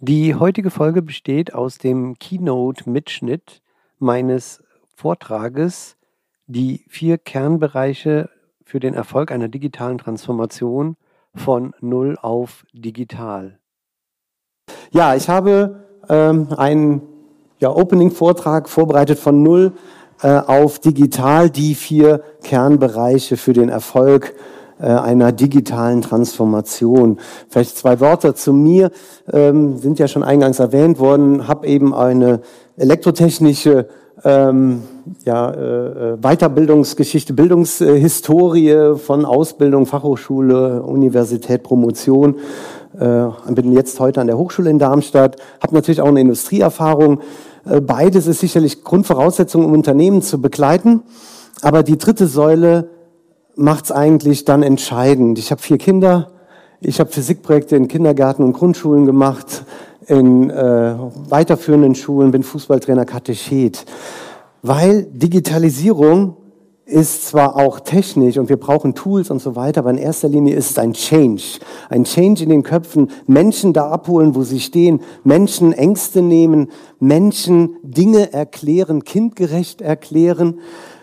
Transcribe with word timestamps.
Die 0.00 0.36
heutige 0.36 0.70
Folge 0.70 1.02
besteht 1.02 1.54
aus 1.54 1.78
dem 1.78 2.20
Keynote-Mitschnitt 2.20 3.62
meines 3.98 4.62
Vortrages 4.94 5.96
Die 6.46 6.84
vier 6.88 7.18
Kernbereiche 7.18 8.30
für 8.64 8.78
den 8.78 8.94
Erfolg 8.94 9.32
einer 9.32 9.48
digitalen 9.48 9.98
Transformation 9.98 10.96
von 11.34 11.74
Null 11.80 12.16
auf 12.22 12.64
Digital. 12.72 13.58
Ja, 14.92 15.16
ich 15.16 15.28
habe 15.28 15.84
ähm, 16.08 16.48
einen 16.56 17.02
ja, 17.58 17.70
Opening-Vortrag 17.70 18.68
vorbereitet 18.68 19.18
von 19.18 19.42
Null 19.42 19.72
äh, 20.22 20.28
auf 20.28 20.78
Digital, 20.78 21.50
die 21.50 21.74
vier 21.74 22.22
Kernbereiche 22.44 23.36
für 23.36 23.52
den 23.52 23.68
Erfolg 23.68 24.34
einer 24.86 25.32
digitalen 25.32 26.02
Transformation. 26.02 27.18
Vielleicht 27.48 27.76
zwei 27.76 28.00
Worte 28.00 28.34
zu 28.34 28.52
mir, 28.52 28.90
ähm, 29.32 29.78
sind 29.78 29.98
ja 29.98 30.08
schon 30.08 30.22
eingangs 30.22 30.58
erwähnt 30.58 30.98
worden, 30.98 31.48
habe 31.48 31.66
eben 31.66 31.94
eine 31.94 32.40
elektrotechnische 32.76 33.88
ähm, 34.24 34.82
ja, 35.24 35.50
äh, 35.50 36.16
Weiterbildungsgeschichte, 36.16 37.32
Bildungshistorie 37.32 38.96
von 38.96 39.24
Ausbildung, 39.24 39.86
Fachhochschule, 39.86 40.82
Universität, 40.82 41.62
Promotion. 41.62 42.36
Äh, 42.98 43.26
bin 43.52 43.72
jetzt 43.72 44.00
heute 44.00 44.20
an 44.20 44.26
der 44.26 44.38
Hochschule 44.38 44.70
in 44.70 44.78
Darmstadt, 44.78 45.36
habe 45.62 45.74
natürlich 45.74 46.00
auch 46.00 46.08
eine 46.08 46.20
Industrieerfahrung. 46.20 47.20
Äh, 47.64 47.80
beides 47.80 48.26
ist 48.26 48.40
sicherlich 48.40 48.82
Grundvoraussetzung, 48.82 49.64
um 49.64 49.72
Unternehmen 49.72 50.22
zu 50.22 50.40
begleiten. 50.40 51.02
Aber 51.60 51.82
die 51.82 51.98
dritte 51.98 52.26
Säule 52.26 52.88
macht's 53.58 53.90
eigentlich 53.90 54.44
dann 54.44 54.62
entscheidend. 54.62 55.38
Ich 55.38 55.50
habe 55.50 55.60
vier 55.60 55.78
Kinder, 55.78 56.30
ich 56.80 57.00
habe 57.00 57.10
Physikprojekte 57.10 57.76
in 57.76 57.88
Kindergärten 57.88 58.44
und 58.44 58.52
Grundschulen 58.52 59.04
gemacht, 59.04 59.64
in 60.06 60.48
äh, 60.48 60.94
weiterführenden 61.28 61.94
Schulen, 61.94 62.30
bin 62.30 62.42
Fußballtrainer, 62.42 63.04
Katechet. 63.04 63.84
Weil 64.62 65.04
Digitalisierung 65.04 66.36
ist 66.86 67.26
zwar 67.26 67.56
auch 67.56 67.80
technisch 67.80 68.38
und 68.38 68.48
wir 68.48 68.56
brauchen 68.56 68.94
Tools 68.94 69.30
und 69.30 69.42
so 69.42 69.54
weiter, 69.56 69.80
aber 69.80 69.90
in 69.90 69.98
erster 69.98 70.28
Linie 70.28 70.54
ist 70.54 70.70
es 70.70 70.78
ein 70.78 70.94
Change. 70.94 71.58
Ein 71.90 72.04
Change 72.04 72.44
in 72.44 72.48
den 72.48 72.62
Köpfen, 72.62 73.10
Menschen 73.26 73.74
da 73.74 73.90
abholen, 73.90 74.34
wo 74.34 74.42
sie 74.42 74.60
stehen, 74.60 75.00
Menschen 75.24 75.74
Ängste 75.74 76.22
nehmen, 76.22 76.68
Menschen 76.98 77.76
Dinge 77.82 78.32
erklären, 78.32 79.04
kindgerecht 79.04 79.82
erklären 79.82 80.60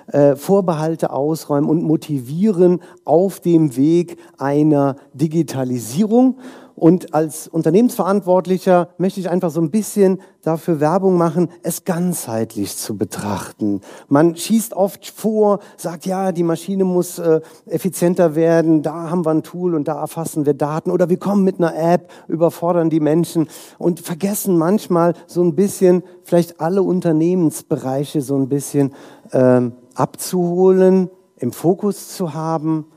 äh, 0.07 0.35
Vorbehalte 0.35 1.11
ausräumen 1.11 1.69
und 1.69 1.83
motivieren 1.83 2.81
auf 3.03 3.39
dem 3.39 3.75
Weg 3.75 4.17
einer 4.37 4.95
Digitalisierung. 5.13 6.37
Und 6.75 7.13
als 7.13 7.47
Unternehmensverantwortlicher 7.47 8.89
möchte 8.97 9.21
ich 9.21 9.29
einfach 9.29 9.49
so 9.49 9.61
ein 9.61 9.71
bisschen 9.71 10.21
dafür 10.41 10.81
Werbung 10.81 11.17
machen, 11.17 11.49
es 11.63 11.85
ganzheitlich 11.85 12.75
zu 12.75 12.97
betrachten. 12.97 13.79
Man 14.09 14.35
schießt 14.35 14.73
oft 14.73 15.07
vor, 15.07 15.59
sagt, 15.77 16.05
ja, 16.05 16.33
die 16.33 16.43
Maschine 16.43 16.83
muss 16.83 17.17
äh, 17.17 17.39
effizienter 17.65 18.35
werden, 18.35 18.81
da 18.81 19.09
haben 19.09 19.25
wir 19.25 19.31
ein 19.31 19.43
Tool 19.43 19.73
und 19.73 19.87
da 19.87 20.01
erfassen 20.01 20.45
wir 20.45 20.53
Daten 20.53 20.91
oder 20.91 21.09
wir 21.09 21.17
kommen 21.17 21.45
mit 21.45 21.59
einer 21.59 21.75
App, 21.75 22.11
überfordern 22.27 22.89
die 22.89 22.99
Menschen 22.99 23.47
und 23.77 24.01
vergessen 24.01 24.57
manchmal 24.57 25.13
so 25.27 25.41
ein 25.41 25.55
bisschen, 25.55 26.03
vielleicht 26.23 26.59
alle 26.59 26.83
Unternehmensbereiche 26.83 28.21
so 28.21 28.35
ein 28.35 28.49
bisschen 28.49 28.93
ähm, 29.31 29.71
abzuholen, 29.95 31.09
im 31.37 31.51
Fokus 31.51 32.15
zu 32.15 32.33
haben. 32.33 32.87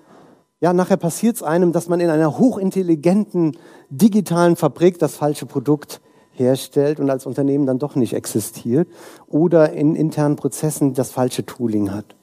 Ja, 0.60 0.72
nachher 0.72 0.96
passiert 0.96 1.36
es 1.36 1.42
einem, 1.42 1.72
dass 1.72 1.88
man 1.88 2.00
in 2.00 2.10
einer 2.10 2.38
hochintelligenten 2.38 3.56
digitalen 3.90 4.56
Fabrik 4.56 4.98
das 4.98 5.14
falsche 5.14 5.46
Produkt 5.46 6.00
herstellt 6.32 7.00
und 7.00 7.10
als 7.10 7.26
Unternehmen 7.26 7.66
dann 7.66 7.78
doch 7.78 7.94
nicht 7.94 8.12
existiert 8.12 8.88
oder 9.26 9.72
in 9.72 9.94
internen 9.94 10.36
Prozessen 10.36 10.94
das 10.94 11.10
falsche 11.10 11.44
Tooling 11.44 11.92
hat. 11.92 12.16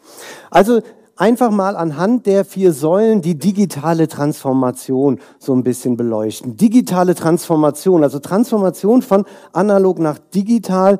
Also 0.49 0.81
einfach 1.17 1.51
mal 1.51 1.75
anhand 1.75 2.25
der 2.25 2.45
vier 2.45 2.73
Säulen 2.73 3.21
die 3.21 3.37
digitale 3.37 4.07
Transformation 4.07 5.19
so 5.39 5.53
ein 5.53 5.63
bisschen 5.63 5.97
beleuchten. 5.97 6.57
Digitale 6.57 7.15
Transformation, 7.15 8.03
also 8.03 8.19
Transformation 8.19 9.01
von 9.01 9.25
analog 9.53 9.99
nach 9.99 10.17
digital 10.17 10.99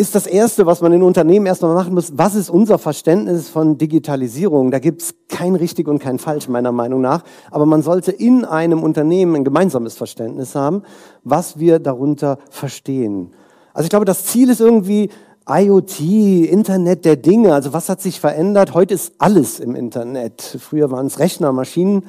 ist 0.00 0.14
das 0.14 0.26
Erste, 0.26 0.64
was 0.64 0.80
man 0.80 0.94
in 0.94 1.02
Unternehmen 1.02 1.44
erstmal 1.44 1.74
machen 1.74 1.92
muss, 1.92 2.16
was 2.16 2.34
ist 2.34 2.48
unser 2.48 2.78
Verständnis 2.78 3.50
von 3.50 3.76
Digitalisierung? 3.76 4.70
Da 4.70 4.78
gibt 4.78 5.02
es 5.02 5.14
kein 5.28 5.54
richtig 5.54 5.88
und 5.88 5.98
kein 5.98 6.18
falsch, 6.18 6.48
meiner 6.48 6.72
Meinung 6.72 7.02
nach. 7.02 7.22
Aber 7.50 7.66
man 7.66 7.82
sollte 7.82 8.10
in 8.10 8.46
einem 8.46 8.82
Unternehmen 8.82 9.36
ein 9.36 9.44
gemeinsames 9.44 9.96
Verständnis 9.96 10.54
haben, 10.54 10.84
was 11.22 11.58
wir 11.58 11.80
darunter 11.80 12.38
verstehen. 12.48 13.32
Also 13.74 13.84
ich 13.84 13.90
glaube, 13.90 14.06
das 14.06 14.24
Ziel 14.24 14.48
ist 14.48 14.62
irgendwie 14.62 15.10
IoT, 15.46 16.00
Internet 16.00 17.04
der 17.04 17.16
Dinge. 17.16 17.52
Also 17.52 17.74
was 17.74 17.90
hat 17.90 18.00
sich 18.00 18.20
verändert? 18.20 18.72
Heute 18.72 18.94
ist 18.94 19.12
alles 19.18 19.60
im 19.60 19.74
Internet. 19.74 20.40
Früher 20.40 20.90
waren 20.90 21.08
es 21.08 21.18
Rechner, 21.18 21.52
Maschinen. 21.52 22.04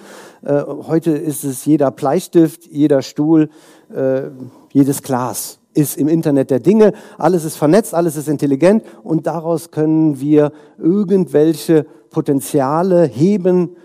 Äh, 0.46 0.62
heute 0.88 1.12
ist 1.12 1.44
es 1.44 1.66
jeder 1.66 1.92
Bleistift, 1.92 2.68
jeder 2.68 3.02
Stuhl, 3.02 3.50
äh, 3.94 4.30
jedes 4.72 5.04
Glas 5.04 5.61
ist 5.74 5.98
im 5.98 6.08
Internet 6.08 6.52
der 6.52 6.60
Dinge, 6.60 6.94
alles 7.18 7.46
ist 7.46 7.58
vernetzt, 7.58 7.94
alles 7.94 8.16
ist 8.16 8.28
intelligent 8.28 8.84
und 9.04 9.28
daraus 9.28 9.72
können 9.72 10.20
wir 10.20 10.52
irgendwelche 10.78 11.86
Potenziale 12.10 13.06
heben, 13.06 13.76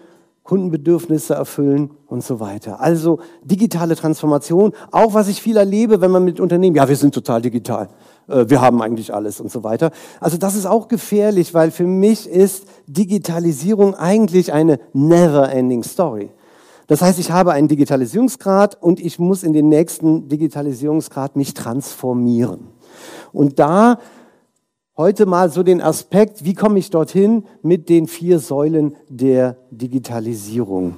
Kundenbedürfnisse 0.47 1.35
erfüllen 1.35 1.91
und 2.07 2.23
so 2.23 2.39
weiter. 2.39 2.81
Also 2.81 3.19
digitale 3.43 3.97
Transformation, 3.97 4.73
auch 4.93 5.13
was 5.13 5.29
ich 5.29 5.43
viel 5.43 5.57
erlebe, 5.57 6.01
wenn 6.01 6.13
man 6.13 6.25
mit 6.25 6.39
Unternehmen, 6.41 6.77
ja, 6.77 6.89
wir 6.89 6.97
sind 6.97 7.13
total 7.13 7.43
digital, 7.43 7.89
äh, 8.29 8.45
wir 8.49 8.61
haben 8.61 8.81
eigentlich 8.81 9.13
alles 9.13 9.41
und 9.41 9.51
so 9.51 9.65
weiter. 9.65 9.91
Also 10.21 10.39
das 10.39 10.55
ist 10.55 10.67
auch 10.67 10.89
gefährlich, 10.89 11.53
weil 11.53 11.73
für 11.73 11.87
mich 11.87 12.29
ist 12.29 12.65
Digitalisierung 12.87 13.95
eigentlich 13.95 14.53
eine 14.53 14.79
never-ending 14.93 15.83
Story. 15.83 16.31
Das 16.87 17.03
heißt, 17.03 17.19
ich 17.19 17.31
habe 17.31 17.53
einen 17.53 17.69
Digitalisierungsgrad 17.69 18.81
und 18.81 19.01
ich 19.01 19.19
muss 19.19 19.43
in 19.43 19.53
den 19.53 19.69
nächsten 19.69 20.29
Digitalisierungsgrad 20.29 21.37
mich 21.37 21.55
transformieren. 21.55 22.69
Und 23.33 23.59
da 23.59 23.99
heute 24.97 25.27
mal 25.27 25.51
so 25.51 25.63
den 25.63 25.83
Aspekt, 25.83 26.45
wie 26.45 26.55
komme 26.55 26.79
ich 26.79 26.91
dorthin 26.91 27.45
mit 27.63 27.89
den 27.89 28.07
vier 28.07 28.39
Säulen 28.39 28.97
der 29.09 29.57
Digitalisierung. 29.71 30.97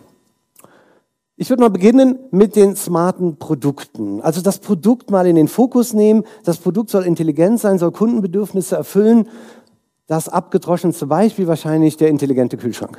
Ich 1.37 1.51
würde 1.51 1.63
mal 1.63 1.71
beginnen 1.71 2.19
mit 2.33 2.57
den 2.57 2.75
smarten 2.75 3.37
Produkten. 3.37 4.21
Also 4.21 4.41
das 4.41 4.59
Produkt 4.59 5.11
mal 5.11 5.27
in 5.27 5.37
den 5.37 5.49
Fokus 5.49 5.93
nehmen. 5.93 6.25
Das 6.45 6.59
Produkt 6.59 6.91
soll 6.91 7.05
intelligent 7.05 7.61
sein, 7.61 7.79
soll 7.79 7.93
Kundenbedürfnisse 7.93 8.77
erfüllen. 8.77 9.29
Das 10.09 10.29
abgedroschenste 10.29 11.07
Beispiel 11.07 11.47
wahrscheinlich 11.47 11.97
der 11.97 12.09
intelligente 12.09 12.57
Kühlschrank. 12.57 12.99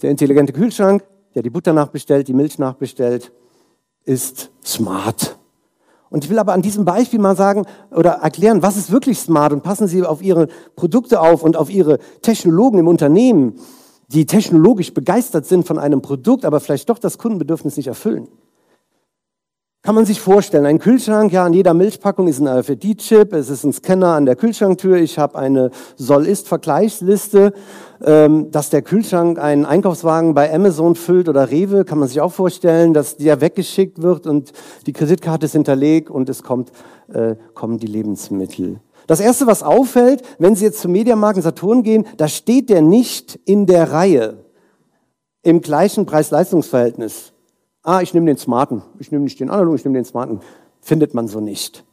Der 0.00 0.10
intelligente 0.10 0.52
Kühlschrank 0.52 1.02
der 1.34 1.42
die 1.42 1.50
Butter 1.50 1.72
nachbestellt, 1.72 2.28
die 2.28 2.34
Milch 2.34 2.58
nachbestellt, 2.58 3.32
ist 4.04 4.50
smart. 4.64 5.38
Und 6.10 6.24
ich 6.24 6.30
will 6.30 6.38
aber 6.38 6.52
an 6.52 6.60
diesem 6.60 6.84
Beispiel 6.84 7.18
mal 7.18 7.36
sagen 7.36 7.64
oder 7.90 8.10
erklären, 8.10 8.62
was 8.62 8.76
ist 8.76 8.92
wirklich 8.92 9.18
smart 9.18 9.52
und 9.52 9.62
passen 9.62 9.86
Sie 9.86 10.02
auf 10.02 10.20
Ihre 10.20 10.48
Produkte 10.76 11.20
auf 11.20 11.42
und 11.42 11.56
auf 11.56 11.70
Ihre 11.70 11.98
Technologen 12.20 12.78
im 12.78 12.88
Unternehmen, 12.88 13.58
die 14.08 14.26
technologisch 14.26 14.92
begeistert 14.92 15.46
sind 15.46 15.66
von 15.66 15.78
einem 15.78 16.02
Produkt, 16.02 16.44
aber 16.44 16.60
vielleicht 16.60 16.90
doch 16.90 16.98
das 16.98 17.16
Kundenbedürfnis 17.16 17.78
nicht 17.78 17.86
erfüllen. 17.86 18.28
Kann 19.84 19.96
man 19.96 20.06
sich 20.06 20.20
vorstellen, 20.20 20.64
ein 20.64 20.78
Kühlschrank, 20.78 21.32
ja, 21.32 21.44
an 21.44 21.54
jeder 21.54 21.74
Milchpackung 21.74 22.28
ist 22.28 22.38
ein 22.38 22.46
RFID-Chip, 22.46 23.32
es 23.32 23.50
ist 23.50 23.64
ein 23.64 23.72
Scanner 23.72 24.14
an 24.14 24.26
der 24.26 24.36
Kühlschranktür, 24.36 24.98
ich 24.98 25.18
habe 25.18 25.36
eine 25.36 25.72
Soll-Ist-Vergleichsliste, 25.96 27.52
ähm, 28.04 28.52
dass 28.52 28.70
der 28.70 28.82
Kühlschrank 28.82 29.40
einen 29.40 29.64
Einkaufswagen 29.64 30.34
bei 30.34 30.54
Amazon 30.54 30.94
füllt 30.94 31.28
oder 31.28 31.50
Rewe, 31.50 31.84
kann 31.84 31.98
man 31.98 32.06
sich 32.06 32.20
auch 32.20 32.32
vorstellen, 32.32 32.94
dass 32.94 33.16
der 33.16 33.40
weggeschickt 33.40 34.00
wird 34.02 34.28
und 34.28 34.52
die 34.86 34.92
Kreditkarte 34.92 35.46
ist 35.46 35.52
hinterlegt 35.52 36.10
und 36.10 36.28
es 36.28 36.44
kommt, 36.44 36.70
äh, 37.12 37.34
kommen 37.54 37.78
die 37.78 37.88
Lebensmittel. 37.88 38.78
Das 39.08 39.18
erste, 39.18 39.48
was 39.48 39.64
auffällt, 39.64 40.22
wenn 40.38 40.54
Sie 40.54 40.64
jetzt 40.64 40.80
zum 40.80 40.92
Mediamarkt 40.92 41.42
Saturn 41.42 41.82
gehen, 41.82 42.06
da 42.18 42.28
steht 42.28 42.70
der 42.70 42.82
nicht 42.82 43.34
in 43.46 43.66
der 43.66 43.90
Reihe 43.90 44.44
im 45.42 45.60
gleichen 45.60 46.06
Preis-Leistungs-Verhältnis 46.06 47.31
ah, 47.82 48.00
ich 48.00 48.14
nehme 48.14 48.26
den 48.26 48.36
smarten, 48.36 48.82
ich 48.98 49.10
nehme 49.10 49.24
nicht 49.24 49.40
den 49.40 49.50
analogen, 49.50 49.76
ich 49.76 49.84
nehme 49.84 49.98
den 49.98 50.04
smarten. 50.04 50.40
findet 50.80 51.14
man 51.14 51.28
so 51.28 51.40
nicht. 51.40 51.84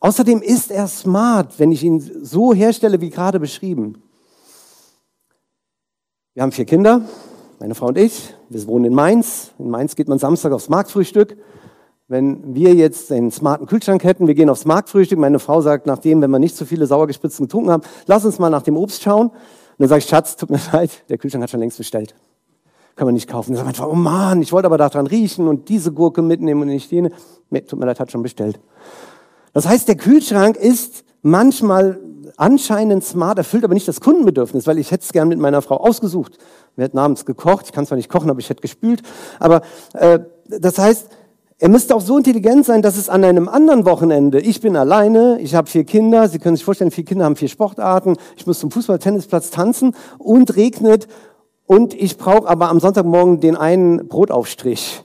Außerdem 0.00 0.40
ist 0.40 0.70
er 0.70 0.88
smart, 0.88 1.58
wenn 1.58 1.72
ich 1.72 1.82
ihn 1.82 2.00
so 2.00 2.54
herstelle, 2.54 3.00
wie 3.00 3.10
gerade 3.10 3.38
beschrieben. 3.38 4.02
Wir 6.34 6.42
haben 6.42 6.52
vier 6.52 6.64
Kinder, 6.64 7.02
meine 7.58 7.74
Frau 7.74 7.88
und 7.88 7.98
ich. 7.98 8.34
Wir 8.48 8.66
wohnen 8.66 8.86
in 8.86 8.94
Mainz. 8.94 9.52
In 9.58 9.68
Mainz 9.68 9.94
geht 9.96 10.08
man 10.08 10.18
Samstag 10.18 10.52
aufs 10.52 10.70
Marktfrühstück. 10.70 11.36
Wenn 12.08 12.54
wir 12.54 12.74
jetzt 12.74 13.12
einen 13.12 13.30
smarten 13.30 13.66
Kühlschrank 13.66 14.02
hätten, 14.02 14.26
wir 14.26 14.34
gehen 14.34 14.48
aufs 14.48 14.64
Marktfrühstück, 14.64 15.18
meine 15.18 15.38
Frau 15.38 15.60
sagt 15.60 15.86
nachdem, 15.86 16.22
wenn 16.22 16.30
wir 16.30 16.38
nicht 16.38 16.56
zu 16.56 16.64
viele 16.64 16.86
Sauergespritzen 16.86 17.46
getrunken 17.46 17.70
haben, 17.70 17.82
lass 18.06 18.24
uns 18.24 18.38
mal 18.38 18.50
nach 18.50 18.62
dem 18.62 18.76
Obst 18.76 19.02
schauen. 19.02 19.28
Und 19.28 19.36
dann 19.78 19.88
sage 19.88 20.00
ich, 20.00 20.06
Schatz, 20.06 20.36
tut 20.36 20.50
mir 20.50 20.60
leid, 20.72 20.90
der 21.08 21.18
Kühlschrank 21.18 21.42
hat 21.42 21.50
schon 21.50 21.60
längst 21.60 21.78
bestellt. 21.78 22.14
Kann 22.96 23.06
man 23.06 23.14
nicht 23.14 23.28
kaufen. 23.28 23.54
Dann 23.54 23.64
sagt 23.64 23.78
Frau, 23.78 23.90
oh 23.90 23.94
Mann, 23.94 24.42
ich 24.42 24.52
wollte 24.52 24.66
aber 24.66 24.78
daran 24.78 25.06
riechen 25.06 25.48
und 25.48 25.68
diese 25.68 25.92
Gurke 25.92 26.22
mitnehmen 26.22 26.62
und 26.62 26.68
nicht 26.68 26.90
jene. 26.90 27.10
Nee, 27.48 27.62
tut 27.62 27.78
mir 27.78 27.86
leid, 27.86 28.00
hat 28.00 28.10
schon 28.10 28.22
bestellt. 28.22 28.60
Das 29.52 29.66
heißt, 29.66 29.88
der 29.88 29.96
Kühlschrank 29.96 30.56
ist 30.56 31.04
manchmal 31.22 32.00
anscheinend 32.36 33.04
smart, 33.04 33.38
erfüllt 33.38 33.64
aber 33.64 33.74
nicht 33.74 33.88
das 33.88 34.00
Kundenbedürfnis, 34.00 34.66
weil 34.66 34.78
ich 34.78 34.90
hätte 34.90 35.04
es 35.04 35.12
gern 35.12 35.28
mit 35.28 35.38
meiner 35.38 35.62
Frau 35.62 35.76
ausgesucht. 35.76 36.38
Wir 36.76 36.84
hätten 36.84 36.98
abends 36.98 37.26
gekocht, 37.26 37.66
ich 37.66 37.72
kann 37.72 37.86
zwar 37.86 37.96
nicht 37.96 38.08
kochen, 38.08 38.30
aber 38.30 38.40
ich 38.40 38.48
hätte 38.48 38.62
gespült. 38.62 39.02
Aber 39.38 39.62
äh, 39.94 40.20
das 40.48 40.78
heißt, 40.78 41.08
er 41.62 41.68
müsste 41.68 41.94
auch 41.94 42.00
so 42.00 42.16
intelligent 42.16 42.64
sein, 42.64 42.80
dass 42.80 42.96
es 42.96 43.10
an 43.10 43.22
einem 43.22 43.46
anderen 43.46 43.84
Wochenende, 43.84 44.40
ich 44.40 44.62
bin 44.62 44.76
alleine, 44.76 45.38
ich 45.40 45.54
habe 45.54 45.68
vier 45.68 45.84
Kinder, 45.84 46.26
Sie 46.26 46.38
können 46.38 46.56
sich 46.56 46.64
vorstellen, 46.64 46.90
vier 46.90 47.04
Kinder 47.04 47.26
haben 47.26 47.36
vier 47.36 47.48
Sportarten, 47.48 48.16
ich 48.38 48.46
muss 48.46 48.60
zum 48.60 48.70
Fußball, 48.70 48.98
Tennisplatz 48.98 49.50
tanzen 49.50 49.94
und 50.16 50.56
regnet 50.56 51.06
und 51.70 51.94
ich 51.94 52.18
brauche 52.18 52.48
aber 52.48 52.68
am 52.68 52.80
Sonntagmorgen 52.80 53.38
den 53.38 53.54
einen 53.54 54.08
Brotaufstrich 54.08 55.04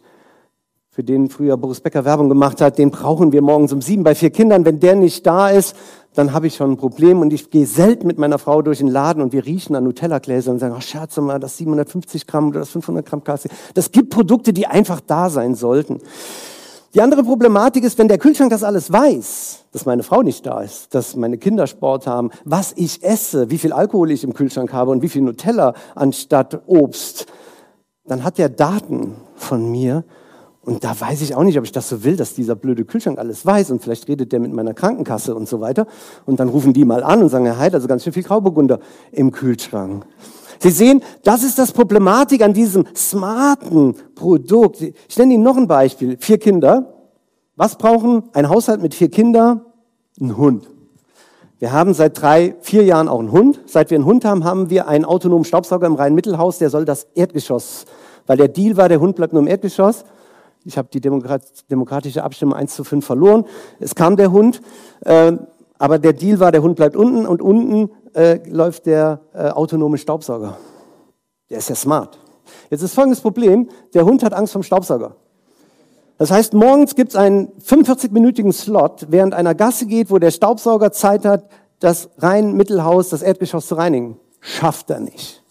für 0.90 1.04
den 1.04 1.30
früher 1.30 1.58
Boris 1.58 1.80
Becker 1.80 2.06
Werbung 2.06 2.28
gemacht 2.28 2.60
hat, 2.60 2.80
den 2.80 2.90
brauchen 2.90 3.32
wir 3.32 3.44
morgens 3.44 3.72
um 3.72 3.84
sieben 3.84 4.04
bei 4.04 4.16
vier 4.16 4.32
Kindern. 4.32 4.66
Wenn 4.66 4.80
der 4.80 4.96
nicht 4.96 5.28
da 5.28 5.50
ist, 5.50 5.76
dann 6.16 6.34
habe 6.34 6.48
ich 6.48 6.56
schon 6.56 6.72
ein 6.72 6.78
Problem 6.78 7.22
und 7.22 7.32
ich 7.34 7.52
gehe 7.52 7.68
selten 7.68 8.08
mit 8.08 8.18
meiner 8.18 8.40
Frau 8.40 8.64
durch 8.64 8.80
den 8.80 8.88
Laden 8.88 9.22
und 9.22 9.32
wir 9.32 9.46
riechen 9.46 9.76
an 9.76 9.84
Nutella-Gläser 9.84 10.50
und 10.50 10.58
sagen, 10.58 10.74
oh 10.76 10.82
Scherz 10.82 11.16
mal, 11.18 11.40
das 11.40 11.56
750 11.58 12.26
Gramm 12.26 12.48
oder 12.48 12.62
das 12.62 12.70
500 12.70 13.06
Gramm 13.06 13.24
Kaffee. 13.24 13.50
Das 13.76 13.92
gibt 13.92 14.10
Produkte, 14.10 14.52
die 14.52 14.66
einfach 14.66 15.02
da 15.02 15.30
sein 15.30 15.54
sollten. 15.54 16.00
Die 16.96 17.02
andere 17.02 17.26
Problematik 17.26 17.84
ist, 17.84 18.00
wenn 18.00 18.08
der 18.08 18.18
Kühlschrank 18.18 18.52
das 18.52 18.64
alles 18.64 18.90
weiß, 18.90 19.66
dass 19.74 19.86
meine 19.86 20.02
Frau 20.02 20.22
nicht 20.22 20.46
da 20.46 20.62
ist, 20.62 20.96
dass 20.96 21.18
meine 21.18 21.38
Kinder 21.38 21.68
Sport 21.68 22.08
haben, 22.08 22.32
was 22.46 22.72
ich 22.78 23.04
esse, 23.04 23.50
wie 23.50 23.58
viel 23.58 23.74
Alkohol 23.74 24.12
ich 24.12 24.24
im 24.24 24.34
Kühlschrank 24.34 24.72
habe 24.72 24.92
und 24.92 25.02
wie 25.02 25.10
viel 25.10 25.22
Nutella 25.22 25.74
anstatt 25.94 26.62
Obst, 26.68 27.26
dann 28.06 28.24
hat 28.24 28.40
er 28.40 28.48
Daten 28.48 29.18
von 29.36 29.70
mir 29.70 30.06
und 30.62 30.86
da 30.86 30.98
weiß 30.98 31.22
ich 31.22 31.36
auch 31.36 31.44
nicht, 31.44 31.58
ob 31.60 31.66
ich 31.66 31.74
das 31.74 31.90
so 31.90 32.06
will, 32.06 32.16
dass 32.16 32.34
dieser 32.34 32.56
blöde 32.56 32.86
Kühlschrank 32.86 33.20
alles 33.20 33.46
weiß 33.46 33.72
und 33.72 33.84
vielleicht 33.84 34.08
redet 34.08 34.32
der 34.32 34.40
mit 34.40 34.54
meiner 34.54 34.74
Krankenkasse 34.74 35.36
und 35.36 35.50
so 35.50 35.60
weiter. 35.60 35.88
Und 36.26 36.40
dann 36.40 36.48
rufen 36.48 36.72
die 36.72 36.86
mal 36.86 37.04
an 37.04 37.22
und 37.22 37.28
sagen, 37.28 37.46
Herr 37.46 37.60
Heid, 37.60 37.76
also 37.76 37.90
ganz 37.90 38.06
schön 38.06 38.14
viel 38.14 38.24
Grauburgunder 38.24 38.80
im 39.12 39.32
Kühlschrank. 39.32 40.06
Sie 40.60 40.72
sehen, 40.72 41.02
das 41.24 41.44
ist 41.44 41.58
das 41.58 41.72
Problematik 41.72 42.42
an 42.42 42.54
diesem 42.54 42.86
smarten 42.96 43.96
Produkt. 44.16 44.82
Ich 44.82 45.18
nenne 45.18 45.34
Ihnen 45.34 45.44
noch 45.44 45.58
ein 45.58 45.68
Beispiel. 45.68 46.18
Vier 46.20 46.38
Kinder. 46.38 46.94
Was 47.56 47.78
brauchen 47.78 48.24
ein 48.34 48.50
Haushalt 48.50 48.82
mit 48.82 48.94
vier 48.94 49.10
Kindern? 49.10 49.62
Ein 50.20 50.36
Hund. 50.38 50.68
Wir 51.60 51.72
haben 51.72 51.94
seit 51.94 52.22
drei, 52.22 52.56
vier 52.60 52.84
Jahren 52.84 53.08
auch 53.08 53.20
einen 53.20 53.32
Hund. 53.32 53.62
Seit 53.66 53.90
wir 53.90 53.98
einen 53.98 54.06
Hund 54.06 54.26
haben, 54.26 54.44
haben 54.44 54.70
wir 54.70 54.88
einen 54.88 55.06
autonomen 55.06 55.46
Staubsauger 55.46 55.88
im 55.88 55.96
Rhein-Mittelhaus, 55.96 56.58
der 56.58 56.70
soll 56.70 56.84
das 56.84 57.08
Erdgeschoss, 57.16 57.86
weil 58.28 58.38
der 58.38 58.50
Deal 58.50 58.76
war, 58.76 58.90
der 58.90 59.00
Hund 59.00 59.16
bleibt 59.16 59.32
nur 59.32 59.42
im 59.42 59.48
Erdgeschoss. 59.48 60.04
Ich 60.66 60.78
habe 60.78 60.90
die 60.92 61.00
demokratische 61.00 62.24
Abstimmung 62.24 62.56
1 62.56 62.76
zu 62.76 62.84
5 62.84 63.06
verloren. 63.06 63.46
Es 63.80 63.96
kam 63.96 64.18
der 64.18 64.32
Hund, 64.32 64.62
äh, 65.02 65.34
aber 65.78 66.00
der 66.00 66.14
Deal 66.14 66.40
war, 66.40 66.52
der 66.52 66.62
Hund 66.62 66.76
bleibt 66.76 66.96
unten 66.96 67.26
und 67.26 67.42
unten 67.42 67.92
äh, 68.16 68.40
läuft 68.50 68.86
der 68.86 69.20
äh, 69.34 69.50
autonome 69.50 69.98
Staubsauger. 69.98 70.58
Der 71.50 71.60
ist 71.60 71.70
ja 71.70 71.76
smart. 71.76 72.18
Jetzt 72.70 72.82
ist 72.82 72.94
folgendes 72.94 73.22
Problem, 73.22 73.70
der 73.94 74.06
Hund 74.06 74.24
hat 74.24 74.34
Angst 74.34 74.54
vom 74.54 74.64
Staubsauger. 74.64 75.16
Das 76.18 76.32
heißt, 76.32 76.54
morgens 76.54 76.96
gibt 76.96 77.10
es 77.10 77.16
einen 77.16 77.50
45-minütigen 77.60 78.54
Slot, 78.54 79.08
während 79.10 79.34
einer 79.34 79.54
Gasse 79.54 79.86
geht, 79.86 80.10
wo 80.10 80.18
der 80.18 80.32
Staubsauger 80.32 80.92
Zeit 80.92 81.26
hat, 81.26 81.50
das 81.80 82.10
Rhein-Mittelhaus, 82.18 83.10
das 83.10 83.22
Erdgeschoss 83.22 83.68
zu 83.68 83.76
reinigen. 83.76 84.18
Schafft 84.40 84.90
er 84.90 85.02
nicht 85.02 85.44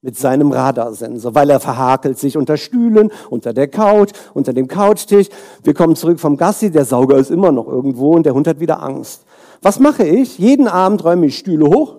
mit 0.00 0.16
seinem 0.16 0.52
Radarsensor, 0.52 1.34
weil 1.34 1.50
er 1.50 1.58
verhakelt 1.58 2.18
sich 2.18 2.36
unter 2.36 2.56
Stühlen, 2.56 3.10
unter 3.30 3.52
der 3.52 3.66
Couch, 3.66 4.12
unter 4.32 4.52
dem 4.52 4.68
Couchtisch. 4.68 5.28
Wir 5.64 5.74
kommen 5.74 5.96
zurück 5.96 6.20
vom 6.20 6.36
Gassi, 6.36 6.70
der 6.70 6.84
Sauger 6.84 7.16
ist 7.16 7.30
immer 7.30 7.50
noch 7.50 7.66
irgendwo 7.66 8.14
und 8.14 8.24
der 8.24 8.34
Hund 8.34 8.46
hat 8.46 8.60
wieder 8.60 8.80
Angst. 8.80 9.24
Was 9.62 9.80
mache 9.80 10.04
ich? 10.04 10.38
Jeden 10.38 10.68
Abend 10.68 11.04
räume 11.04 11.26
ich 11.26 11.38
Stühle 11.38 11.66
hoch 11.66 11.96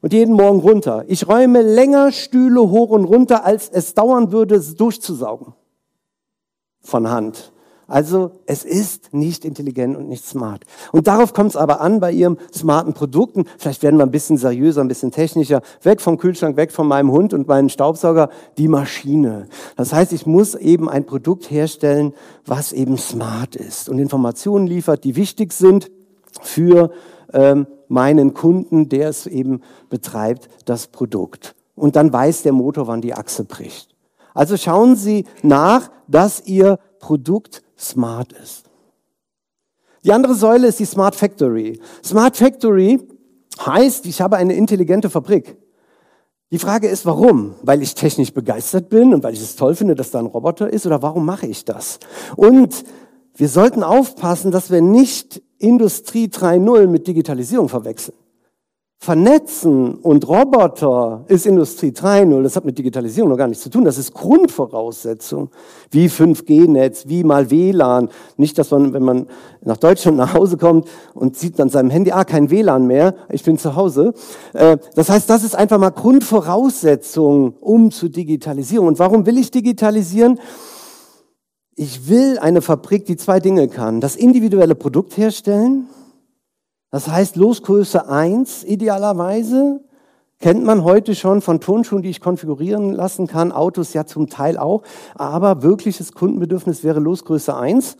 und 0.00 0.12
jeden 0.12 0.34
Morgen 0.34 0.60
runter. 0.60 1.04
Ich 1.08 1.28
räume 1.28 1.62
länger 1.62 2.12
Stühle 2.12 2.60
hoch 2.60 2.90
und 2.90 3.04
runter, 3.04 3.44
als 3.44 3.68
es 3.70 3.94
dauern 3.94 4.32
würde, 4.32 4.56
es 4.56 4.76
durchzusaugen. 4.76 5.54
Von 6.80 7.10
Hand. 7.10 7.52
Also 7.86 8.32
es 8.46 8.64
ist 8.64 9.12
nicht 9.12 9.44
intelligent 9.44 9.96
und 9.96 10.08
nicht 10.08 10.24
smart. 10.24 10.64
Und 10.92 11.06
darauf 11.06 11.34
kommt 11.34 11.50
es 11.50 11.56
aber 11.56 11.80
an 11.80 12.00
bei 12.00 12.12
Ihrem 12.12 12.38
smarten 12.52 12.94
Produkten. 12.94 13.44
Vielleicht 13.58 13.82
werden 13.82 13.98
wir 13.98 14.04
ein 14.04 14.10
bisschen 14.10 14.38
seriöser, 14.38 14.80
ein 14.80 14.88
bisschen 14.88 15.10
technischer. 15.10 15.60
Weg 15.82 16.00
vom 16.00 16.16
Kühlschrank, 16.16 16.56
weg 16.56 16.72
von 16.72 16.88
meinem 16.88 17.10
Hund 17.10 17.34
und 17.34 17.46
meinem 17.46 17.68
Staubsauger, 17.68 18.30
die 18.56 18.68
Maschine. 18.68 19.48
Das 19.76 19.92
heißt, 19.92 20.12
ich 20.12 20.26
muss 20.26 20.54
eben 20.54 20.88
ein 20.88 21.04
Produkt 21.04 21.50
herstellen, 21.50 22.14
was 22.46 22.72
eben 22.72 22.96
smart 22.96 23.54
ist 23.54 23.88
und 23.88 23.98
Informationen 23.98 24.66
liefert, 24.66 25.04
die 25.04 25.16
wichtig 25.16 25.52
sind 25.52 25.90
für 26.42 26.90
ähm, 27.32 27.66
meinen 27.88 28.34
Kunden, 28.34 28.88
der 28.88 29.08
es 29.08 29.26
eben 29.26 29.60
betreibt, 29.88 30.48
das 30.64 30.86
Produkt. 30.88 31.54
Und 31.74 31.96
dann 31.96 32.12
weiß 32.12 32.42
der 32.42 32.52
Motor, 32.52 32.86
wann 32.86 33.00
die 33.00 33.14
Achse 33.14 33.44
bricht. 33.44 33.94
Also 34.32 34.56
schauen 34.56 34.96
Sie 34.96 35.26
nach, 35.42 35.90
dass 36.08 36.44
Ihr 36.46 36.78
Produkt 36.98 37.62
smart 37.78 38.32
ist. 38.32 38.64
Die 40.04 40.12
andere 40.12 40.34
Säule 40.34 40.66
ist 40.66 40.80
die 40.80 40.84
Smart 40.84 41.14
Factory. 41.14 41.80
Smart 42.04 42.36
Factory 42.36 43.00
heißt, 43.64 44.06
ich 44.06 44.20
habe 44.20 44.36
eine 44.36 44.54
intelligente 44.54 45.08
Fabrik. 45.08 45.56
Die 46.50 46.58
Frage 46.58 46.88
ist, 46.88 47.06
warum? 47.06 47.54
Weil 47.62 47.82
ich 47.82 47.94
technisch 47.94 48.32
begeistert 48.32 48.88
bin 48.88 49.14
und 49.14 49.24
weil 49.24 49.34
ich 49.34 49.40
es 49.40 49.56
toll 49.56 49.74
finde, 49.74 49.94
dass 49.94 50.10
da 50.10 50.18
ein 50.18 50.26
Roboter 50.26 50.70
ist 50.70 50.86
oder 50.86 51.02
warum 51.02 51.24
mache 51.24 51.46
ich 51.46 51.64
das? 51.64 51.98
Und 52.36 52.84
wir 53.34 53.48
sollten 53.48 53.82
aufpassen, 53.82 54.50
dass 54.50 54.70
wir 54.70 54.80
nicht 54.80 55.42
Industrie 55.64 56.26
3.0 56.26 56.86
mit 56.86 57.06
Digitalisierung 57.06 57.68
verwechseln. 57.68 58.16
Vernetzen 58.98 59.96
und 59.96 60.26
Roboter 60.26 61.24
ist 61.28 61.44
Industrie 61.44 61.90
3.0. 61.90 62.42
Das 62.42 62.56
hat 62.56 62.64
mit 62.64 62.78
Digitalisierung 62.78 63.28
noch 63.28 63.36
gar 63.36 63.48
nichts 63.48 63.62
zu 63.62 63.68
tun. 63.68 63.84
Das 63.84 63.98
ist 63.98 64.14
Grundvoraussetzung. 64.14 65.50
Wie 65.90 66.06
5G-Netz, 66.08 67.04
wie 67.06 67.22
mal 67.22 67.50
WLAN. 67.50 68.08
Nicht, 68.38 68.56
dass 68.56 68.70
man, 68.70 68.94
wenn 68.94 69.02
man 69.02 69.26
nach 69.60 69.76
Deutschland 69.76 70.16
nach 70.16 70.32
Hause 70.32 70.56
kommt 70.56 70.88
und 71.12 71.36
sieht 71.36 71.60
an 71.60 71.68
seinem 71.68 71.90
Handy, 71.90 72.12
ah, 72.12 72.24
kein 72.24 72.50
WLAN 72.50 72.86
mehr, 72.86 73.14
ich 73.30 73.42
bin 73.42 73.58
zu 73.58 73.76
Hause. 73.76 74.14
Äh, 74.54 74.78
das 74.94 75.10
heißt, 75.10 75.28
das 75.28 75.44
ist 75.44 75.54
einfach 75.54 75.78
mal 75.78 75.90
Grundvoraussetzung, 75.90 77.56
um 77.60 77.90
zu 77.90 78.08
digitalisieren. 78.08 78.86
Und 78.86 78.98
warum 78.98 79.26
will 79.26 79.36
ich 79.36 79.50
digitalisieren? 79.50 80.38
Ich 81.76 82.08
will 82.08 82.38
eine 82.38 82.62
Fabrik, 82.62 83.04
die 83.04 83.16
zwei 83.16 83.40
Dinge 83.40 83.68
kann. 83.68 84.00
Das 84.00 84.16
individuelle 84.16 84.74
Produkt 84.74 85.16
herstellen 85.16 85.88
das 86.94 87.08
heißt, 87.08 87.34
Losgröße 87.34 88.08
1 88.08 88.62
idealerweise 88.62 89.80
kennt 90.38 90.62
man 90.62 90.84
heute 90.84 91.16
schon 91.16 91.40
von 91.40 91.58
Turnschuhen, 91.58 92.02
die 92.02 92.10
ich 92.10 92.20
konfigurieren 92.20 92.92
lassen 92.92 93.26
kann, 93.26 93.50
Autos 93.50 93.94
ja 93.94 94.06
zum 94.06 94.28
Teil 94.28 94.58
auch, 94.58 94.84
aber 95.16 95.64
wirkliches 95.64 96.12
Kundenbedürfnis 96.12 96.84
wäre 96.84 97.00
Losgröße 97.00 97.56
1. 97.56 97.96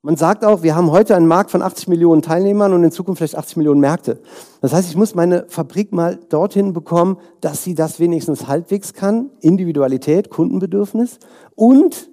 Man 0.00 0.16
sagt 0.16 0.42
auch, 0.42 0.62
wir 0.62 0.74
haben 0.74 0.90
heute 0.90 1.14
einen 1.14 1.26
Markt 1.26 1.50
von 1.50 1.60
80 1.60 1.88
Millionen 1.88 2.22
Teilnehmern 2.22 2.72
und 2.72 2.82
in 2.82 2.92
Zukunft 2.92 3.18
vielleicht 3.18 3.36
80 3.36 3.58
Millionen 3.58 3.82
Märkte. 3.82 4.22
Das 4.62 4.72
heißt, 4.72 4.88
ich 4.88 4.96
muss 4.96 5.14
meine 5.14 5.44
Fabrik 5.48 5.92
mal 5.92 6.18
dorthin 6.30 6.72
bekommen, 6.72 7.18
dass 7.42 7.62
sie 7.62 7.74
das 7.74 8.00
wenigstens 8.00 8.48
halbwegs 8.48 8.94
kann. 8.94 9.28
Individualität, 9.42 10.30
Kundenbedürfnis 10.30 11.18
und 11.54 12.08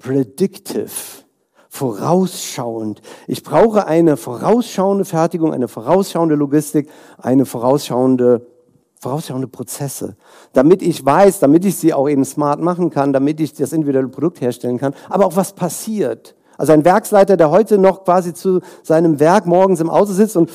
predictive 0.00 0.90
vorausschauend. 1.68 3.00
Ich 3.28 3.44
brauche 3.44 3.86
eine 3.86 4.16
vorausschauende 4.16 5.04
Fertigung, 5.04 5.52
eine 5.52 5.68
vorausschauende 5.68 6.34
Logistik, 6.34 6.90
eine 7.18 7.46
vorausschauende 7.46 8.44
vorausschauende 9.00 9.48
Prozesse, 9.48 10.14
damit 10.52 10.82
ich 10.82 11.02
weiß, 11.02 11.38
damit 11.38 11.64
ich 11.64 11.76
sie 11.76 11.94
auch 11.94 12.06
eben 12.06 12.24
smart 12.24 12.60
machen 12.60 12.90
kann, 12.90 13.14
damit 13.14 13.40
ich 13.40 13.54
das 13.54 13.72
individuelle 13.72 14.08
Produkt 14.08 14.42
herstellen 14.42 14.76
kann, 14.76 14.94
aber 15.08 15.24
auch 15.24 15.36
was 15.36 15.54
passiert. 15.54 16.34
Also 16.58 16.74
ein 16.74 16.84
Werksleiter, 16.84 17.38
der 17.38 17.50
heute 17.50 17.78
noch 17.78 18.04
quasi 18.04 18.34
zu 18.34 18.60
seinem 18.82 19.18
Werk 19.18 19.46
morgens 19.46 19.80
im 19.80 19.88
Auto 19.88 20.12
sitzt 20.12 20.36
und 20.36 20.50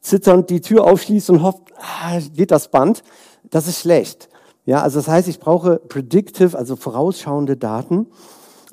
zitternd 0.00 0.48
die 0.48 0.62
Tür 0.62 0.84
aufschließt 0.84 1.28
und 1.28 1.42
hofft, 1.42 1.60
ah, 1.78 2.18
geht 2.34 2.50
das 2.50 2.68
Band, 2.68 3.02
das 3.50 3.68
ist 3.68 3.80
schlecht. 3.80 4.30
Ja, 4.64 4.80
also 4.82 4.98
das 4.98 5.08
heißt, 5.08 5.28
ich 5.28 5.38
brauche 5.38 5.76
predictive, 5.76 6.56
also 6.56 6.76
vorausschauende 6.76 7.58
Daten. 7.58 8.06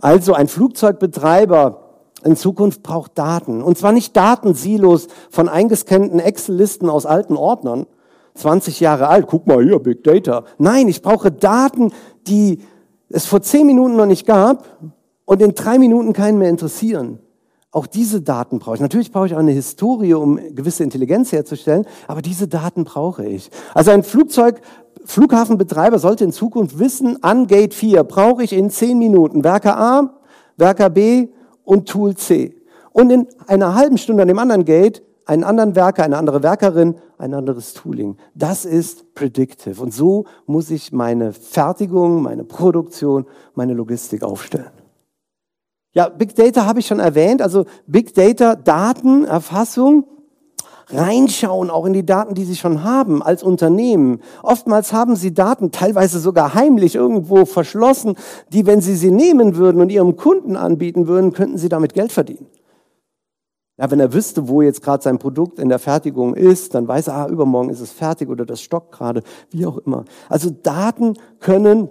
Also 0.03 0.33
ein 0.33 0.50
Flugzeugbetreiber 0.50 1.79
in 2.25 2.36
Zukunft 2.36 2.83
braucht 2.83 3.17
Daten. 3.17 3.62
Und 3.62 3.77
zwar 3.77 3.93
nicht 3.93 4.17
Datensilos 4.17 5.07
von 5.29 5.48
eingescannten 5.48 6.19
Excel-Listen 6.19 6.89
aus 6.89 7.05
alten 7.05 7.38
Ordnern, 7.38 7.86
20 8.36 8.81
Jahre 8.81 9.07
alt, 9.07 9.27
guck 9.27 9.48
mal 9.48 9.63
hier, 9.63 9.79
Big 9.79 10.03
Data. 10.03 10.43
Nein, 10.57 10.89
ich 10.89 11.01
brauche 11.01 11.31
Daten, 11.31 11.93
die 12.27 12.60
es 13.07 13.25
vor 13.25 13.41
zehn 13.41 13.65
Minuten 13.65 13.95
noch 13.95 14.05
nicht 14.05 14.25
gab 14.25 14.65
und 15.24 15.41
in 15.41 15.55
drei 15.55 15.79
Minuten 15.79 16.12
keinen 16.12 16.38
mehr 16.38 16.50
interessieren. 16.50 17.19
Auch 17.72 17.88
diese 17.88 18.22
Daten 18.22 18.60
brauche 18.60 18.75
ich. 18.75 18.81
Natürlich 18.81 19.12
brauche 19.12 19.27
ich 19.27 19.36
auch 19.36 19.39
eine 19.39 19.51
Historie, 19.51 20.15
um 20.15 20.36
gewisse 20.53 20.83
Intelligenz 20.83 21.31
herzustellen, 21.31 21.86
aber 22.07 22.22
diese 22.22 22.50
Daten 22.50 22.83
brauche 22.83 23.25
ich. 23.25 23.50
Also 23.74 23.91
ein 23.91 24.03
Flugzeug, 24.03 24.60
Flughafenbetreiber 25.05 26.00
sollte 26.00 26.24
in 26.24 26.31
Zukunft 26.31 26.79
wissen, 26.79 27.22
an 27.24 27.48
Gate 27.48 27.74
4 27.74 28.03
brauche 28.03 28.43
ich 28.43 28.53
in 28.53 28.69
zehn 28.69 28.98
Minuten 28.98 29.43
Werker 29.43 29.77
A, 29.77 30.19
Werker 30.57 30.89
B 30.89 31.29
und 31.63 31.88
Tool 31.88 32.15
C. 32.15 32.55
Und 32.91 33.10
in 33.10 33.27
einer 33.48 33.75
halben 33.75 33.98
Stunde 33.98 34.22
an 34.22 34.27
dem 34.27 34.39
anderen 34.39 34.65
Gate 34.65 35.03
einen 35.25 35.43
anderen 35.43 35.75
Werker, 35.75 36.03
eine 36.03 36.17
andere 36.17 36.43
Werkerin, 36.43 36.95
ein 37.17 37.33
anderes 37.33 37.74
Tooling. 37.74 38.17
Das 38.36 38.65
ist 38.65 39.13
predictive. 39.15 39.81
Und 39.81 39.93
so 39.93 40.25
muss 40.45 40.69
ich 40.69 40.91
meine 40.91 41.31
Fertigung, 41.33 42.22
meine 42.22 42.43
Produktion, 42.43 43.25
meine 43.55 43.74
Logistik 43.74 44.24
aufstellen. 44.24 44.72
Ja, 45.93 46.10
Big 46.10 46.36
Data 46.36 46.65
habe 46.65 46.79
ich 46.79 46.88
schon 46.88 47.00
erwähnt. 47.00 47.41
Also 47.41 47.65
Big 47.88 48.13
Data, 48.13 48.55
Daten, 48.55 49.25
Erfassung, 49.25 50.05
reinschauen 50.94 51.70
auch 51.70 51.86
in 51.86 51.94
die 51.94 52.06
Daten, 52.06 52.36
die 52.36 52.46
Sie 52.46 52.56
schon 52.56 52.84
haben 52.84 53.22
als 53.22 53.44
Unternehmen. 53.44 54.22
Oftmals 54.42 54.94
haben 54.94 55.16
Sie 55.16 55.34
Daten, 55.34 55.72
teilweise 55.72 56.20
sogar 56.20 56.54
heimlich 56.54 56.96
irgendwo 56.96 57.46
verschlossen, 57.46 58.16
die, 58.52 58.66
wenn 58.66 58.82
Sie 58.82 58.96
sie 58.96 59.12
nehmen 59.12 59.56
würden 59.56 59.82
und 59.82 59.92
Ihrem 59.92 60.16
Kunden 60.16 60.56
anbieten 60.56 61.08
würden, 61.08 61.34
könnten 61.34 61.58
Sie 61.58 61.70
damit 61.70 61.94
Geld 61.94 62.12
verdienen. 62.12 62.48
Ja, 63.78 63.90
wenn 63.90 64.00
er 64.00 64.14
wüsste, 64.14 64.48
wo 64.48 64.62
jetzt 64.62 64.84
gerade 64.84 65.02
sein 65.02 65.18
Produkt 65.18 65.58
in 65.58 65.68
der 65.68 65.80
Fertigung 65.80 66.36
ist, 66.36 66.76
dann 66.76 66.88
weiß 66.88 67.08
er, 67.08 67.16
ah, 67.16 67.28
übermorgen 67.28 67.70
ist 67.70 67.80
es 67.80 67.92
fertig 67.92 68.30
oder 68.30 68.46
das 68.46 68.62
stockt 68.62 68.92
gerade, 68.92 69.24
wie 69.50 69.66
auch 69.66 69.80
immer. 69.80 70.06
Also 70.30 70.52
Daten 70.52 71.16
können 71.40 71.90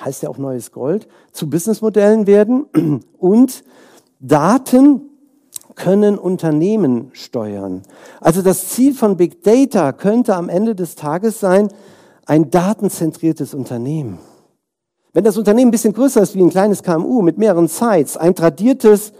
heißt 0.00 0.22
ja 0.22 0.28
auch 0.28 0.38
neues 0.38 0.72
Gold, 0.72 1.08
zu 1.32 1.50
Businessmodellen 1.50 2.26
werden 2.26 2.66
und 3.18 3.64
Daten 4.20 5.07
können 5.78 6.18
Unternehmen 6.18 7.10
steuern. 7.12 7.82
Also 8.20 8.42
das 8.42 8.68
Ziel 8.68 8.92
von 8.92 9.16
Big 9.16 9.42
Data 9.42 9.92
könnte 9.92 10.34
am 10.34 10.48
Ende 10.48 10.74
des 10.74 10.96
Tages 10.96 11.40
sein, 11.40 11.68
ein 12.26 12.50
datenzentriertes 12.50 13.54
Unternehmen. 13.54 14.18
Wenn 15.14 15.24
das 15.24 15.38
Unternehmen 15.38 15.68
ein 15.68 15.70
bisschen 15.70 15.94
größer 15.94 16.20
ist 16.20 16.34
wie 16.34 16.42
ein 16.42 16.50
kleines 16.50 16.82
KMU 16.82 17.22
mit 17.22 17.38
mehreren 17.38 17.68
Sites, 17.68 18.16
ein 18.16 18.34
tradiertes, 18.34 19.12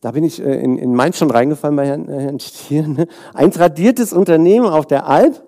da 0.00 0.10
bin 0.10 0.24
ich 0.24 0.44
äh, 0.44 0.60
in, 0.60 0.76
in 0.76 0.94
Mainz 0.94 1.16
schon 1.16 1.30
reingefallen 1.30 1.76
bei 1.76 1.86
Herrn, 1.86 2.08
Herrn 2.08 2.40
Stier, 2.40 2.86
ne? 2.86 3.06
ein 3.32 3.50
tradiertes 3.50 4.12
Unternehmen 4.12 4.66
auf 4.66 4.86
der 4.86 5.06
Alp, 5.06 5.42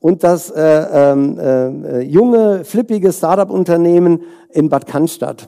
und 0.00 0.24
das 0.24 0.50
äh, 0.50 0.62
ähm, 0.62 1.38
äh, 1.38 2.00
junge, 2.00 2.64
flippige 2.64 3.12
Startup-Unternehmen 3.12 4.22
in 4.50 4.68
Bad 4.70 4.86
Cannstatt. 4.86 5.46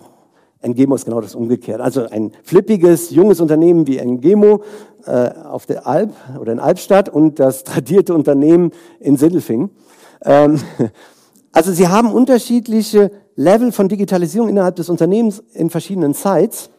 Engemo 0.63 0.95
ist 0.95 1.05
genau 1.05 1.21
das 1.21 1.35
umgekehrt. 1.35 1.81
Also 1.81 2.09
ein 2.09 2.33
flippiges, 2.43 3.11
junges 3.11 3.41
Unternehmen 3.41 3.87
wie 3.87 3.99
Engemo 3.99 4.63
äh, 5.07 5.31
auf 5.45 5.67
der 5.67 5.87
Alp 5.87 6.13
oder 6.41 6.53
in 6.53 6.61
Albstadt 6.61 7.09
und 7.09 7.39
das 7.39 7.65
tradierte 7.65 8.15
Unternehmen 8.15 8.71
in 9.01 9.17
Sindelfing. 9.17 9.71
Ähm, 10.25 10.61
also 11.53 11.73
sie 11.73 11.89
haben 11.89 12.13
unterschiedliche 12.13 13.11
Level 13.35 13.73
von 13.73 13.89
Digitalisierung 13.89 14.49
innerhalb 14.49 14.77
des 14.77 14.89
Unternehmens 14.89 15.43
in 15.53 15.71
verschiedenen 15.71 16.15
Sites 16.15 16.71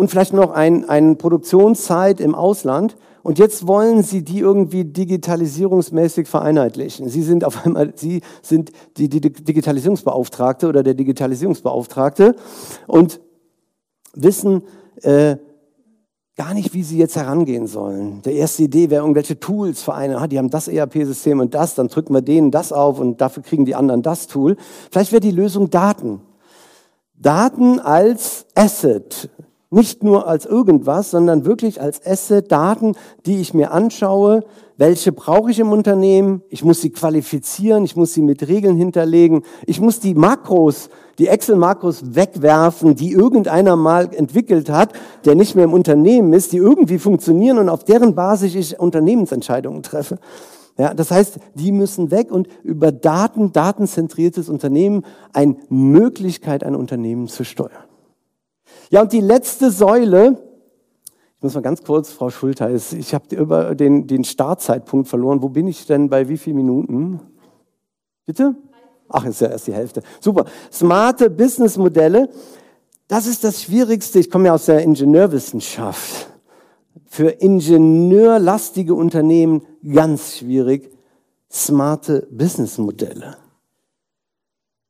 und 0.00 0.08
vielleicht 0.08 0.32
noch 0.32 0.52
ein, 0.52 0.88
ein 0.88 1.18
Produktionszeit 1.18 2.20
im 2.20 2.34
Ausland. 2.34 2.96
Und 3.22 3.38
jetzt 3.38 3.66
wollen 3.66 4.02
Sie 4.02 4.24
die 4.24 4.38
irgendwie 4.38 4.86
digitalisierungsmäßig 4.86 6.26
vereinheitlichen. 6.26 7.10
Sie 7.10 7.22
sind 7.22 7.44
auf 7.44 7.66
einmal, 7.66 7.92
Sie 7.96 8.22
sind 8.40 8.72
die, 8.96 9.10
die 9.10 9.20
Digitalisierungsbeauftragte 9.20 10.68
oder 10.68 10.82
der 10.82 10.94
Digitalisierungsbeauftragte 10.94 12.34
und 12.86 13.20
wissen 14.14 14.62
äh, 15.02 15.36
gar 16.34 16.54
nicht, 16.54 16.72
wie 16.72 16.82
Sie 16.82 16.96
jetzt 16.96 17.16
herangehen 17.16 17.66
sollen. 17.66 18.22
Der 18.22 18.32
erste 18.32 18.62
Idee 18.62 18.88
wäre 18.88 19.02
irgendwelche 19.02 19.38
Tools 19.38 19.82
vereinen. 19.82 20.16
Ah, 20.16 20.28
die 20.28 20.38
haben 20.38 20.48
das 20.48 20.66
ERP-System 20.66 21.40
und 21.40 21.54
das, 21.54 21.74
dann 21.74 21.88
drücken 21.88 22.14
wir 22.14 22.22
denen 22.22 22.50
das 22.50 22.72
auf 22.72 23.00
und 23.00 23.20
dafür 23.20 23.42
kriegen 23.42 23.66
die 23.66 23.74
anderen 23.74 24.00
das 24.00 24.28
Tool. 24.28 24.56
Vielleicht 24.90 25.12
wäre 25.12 25.20
die 25.20 25.30
Lösung 25.30 25.68
Daten. 25.68 26.22
Daten 27.20 27.80
als 27.80 28.46
Asset, 28.54 29.28
nicht 29.70 30.02
nur 30.02 30.26
als 30.26 30.46
irgendwas, 30.46 31.12
sondern 31.12 31.44
wirklich 31.44 31.80
als 31.80 32.04
Asset, 32.04 32.50
Daten, 32.50 32.96
die 33.24 33.40
ich 33.40 33.54
mir 33.54 33.70
anschaue. 33.70 34.44
Welche 34.76 35.12
brauche 35.12 35.50
ich 35.50 35.60
im 35.60 35.70
Unternehmen? 35.70 36.42
Ich 36.48 36.64
muss 36.64 36.80
sie 36.80 36.90
qualifizieren, 36.90 37.84
ich 37.84 37.94
muss 37.94 38.12
sie 38.12 38.22
mit 38.22 38.48
Regeln 38.48 38.76
hinterlegen. 38.76 39.42
Ich 39.66 39.80
muss 39.80 40.00
die 40.00 40.14
Makros, 40.14 40.90
die 41.18 41.28
Excel-Makros 41.28 42.16
wegwerfen, 42.16 42.96
die 42.96 43.12
irgendeiner 43.12 43.76
mal 43.76 44.08
entwickelt 44.12 44.70
hat, 44.70 44.92
der 45.24 45.36
nicht 45.36 45.54
mehr 45.54 45.64
im 45.64 45.72
Unternehmen 45.72 46.32
ist, 46.32 46.52
die 46.52 46.56
irgendwie 46.56 46.98
funktionieren 46.98 47.58
und 47.58 47.68
auf 47.68 47.84
deren 47.84 48.14
Basis 48.14 48.54
ich 48.54 48.80
Unternehmensentscheidungen 48.80 49.82
treffe. 49.82 50.18
Ja, 50.78 50.94
das 50.94 51.10
heißt, 51.10 51.38
die 51.54 51.72
müssen 51.72 52.10
weg 52.10 52.32
und 52.32 52.48
über 52.62 52.90
Daten, 52.90 53.52
datenzentriertes 53.52 54.48
Unternehmen 54.48 55.04
eine 55.32 55.56
Möglichkeit, 55.68 56.64
ein 56.64 56.74
Unternehmen 56.74 57.28
zu 57.28 57.44
steuern. 57.44 57.89
Ja, 58.90 59.02
und 59.02 59.12
die 59.12 59.20
letzte 59.20 59.70
Säule, 59.70 60.36
ich 61.36 61.42
muss 61.42 61.54
mal 61.54 61.60
ganz 61.60 61.84
kurz, 61.84 62.10
Frau 62.10 62.28
Schulter, 62.28 62.70
ich 62.74 63.14
habe 63.14 63.34
über 63.36 63.76
den, 63.76 64.08
den 64.08 64.24
Startzeitpunkt 64.24 65.08
verloren. 65.08 65.42
Wo 65.42 65.48
bin 65.48 65.68
ich 65.68 65.86
denn 65.86 66.10
bei 66.10 66.28
wie 66.28 66.36
vielen 66.36 66.56
Minuten? 66.56 67.20
Bitte? 68.26 68.56
Ach, 69.08 69.24
ist 69.24 69.40
ja 69.40 69.48
erst 69.48 69.68
die 69.68 69.72
Hälfte. 69.72 70.02
Super. 70.20 70.44
Smarte 70.72 71.30
Businessmodelle, 71.30 72.30
das 73.06 73.26
ist 73.26 73.44
das 73.44 73.62
Schwierigste. 73.62 74.18
Ich 74.18 74.28
komme 74.28 74.46
ja 74.46 74.54
aus 74.54 74.66
der 74.66 74.82
Ingenieurwissenschaft. 74.82 76.28
Für 77.06 77.30
ingenieurlastige 77.30 78.94
Unternehmen 78.94 79.62
ganz 79.88 80.38
schwierig. 80.38 80.92
Smarte 81.50 82.26
Businessmodelle. 82.30 83.36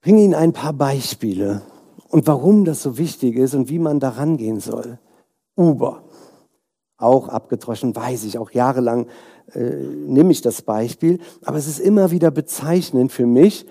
Bringe 0.00 0.22
Ihnen 0.22 0.34
ein 0.34 0.54
paar 0.54 0.72
Beispiele 0.72 1.60
und 2.10 2.26
warum 2.26 2.64
das 2.64 2.82
so 2.82 2.98
wichtig 2.98 3.36
ist 3.36 3.54
und 3.54 3.68
wie 3.68 3.78
man 3.78 4.00
da 4.00 4.10
rangehen 4.10 4.60
soll. 4.60 4.98
Uber, 5.56 6.02
auch 6.96 7.28
abgedroschen, 7.28 7.94
weiß 7.96 8.24
ich, 8.24 8.38
auch 8.38 8.50
jahrelang 8.50 9.06
äh, 9.54 9.60
nehme 9.60 10.32
ich 10.32 10.42
das 10.42 10.62
Beispiel, 10.62 11.18
aber 11.44 11.56
es 11.56 11.66
ist 11.66 11.80
immer 11.80 12.10
wieder 12.10 12.30
bezeichnend 12.30 13.12
für 13.12 13.26
mich. 13.26 13.66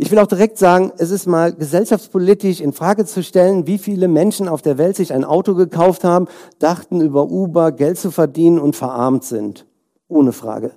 Ich 0.00 0.12
will 0.12 0.18
auch 0.20 0.28
direkt 0.28 0.58
sagen, 0.58 0.92
es 0.98 1.10
ist 1.10 1.26
mal 1.26 1.52
gesellschaftspolitisch 1.52 2.60
in 2.60 2.72
Frage 2.72 3.04
zu 3.04 3.22
stellen, 3.22 3.66
wie 3.66 3.78
viele 3.78 4.06
Menschen 4.06 4.48
auf 4.48 4.62
der 4.62 4.78
Welt 4.78 4.94
sich 4.94 5.12
ein 5.12 5.24
Auto 5.24 5.54
gekauft 5.54 6.04
haben, 6.04 6.28
dachten 6.60 7.00
über 7.00 7.28
Uber 7.28 7.72
Geld 7.72 7.98
zu 7.98 8.12
verdienen 8.12 8.60
und 8.60 8.76
verarmt 8.76 9.24
sind. 9.24 9.66
Ohne 10.06 10.32
Frage. 10.32 10.70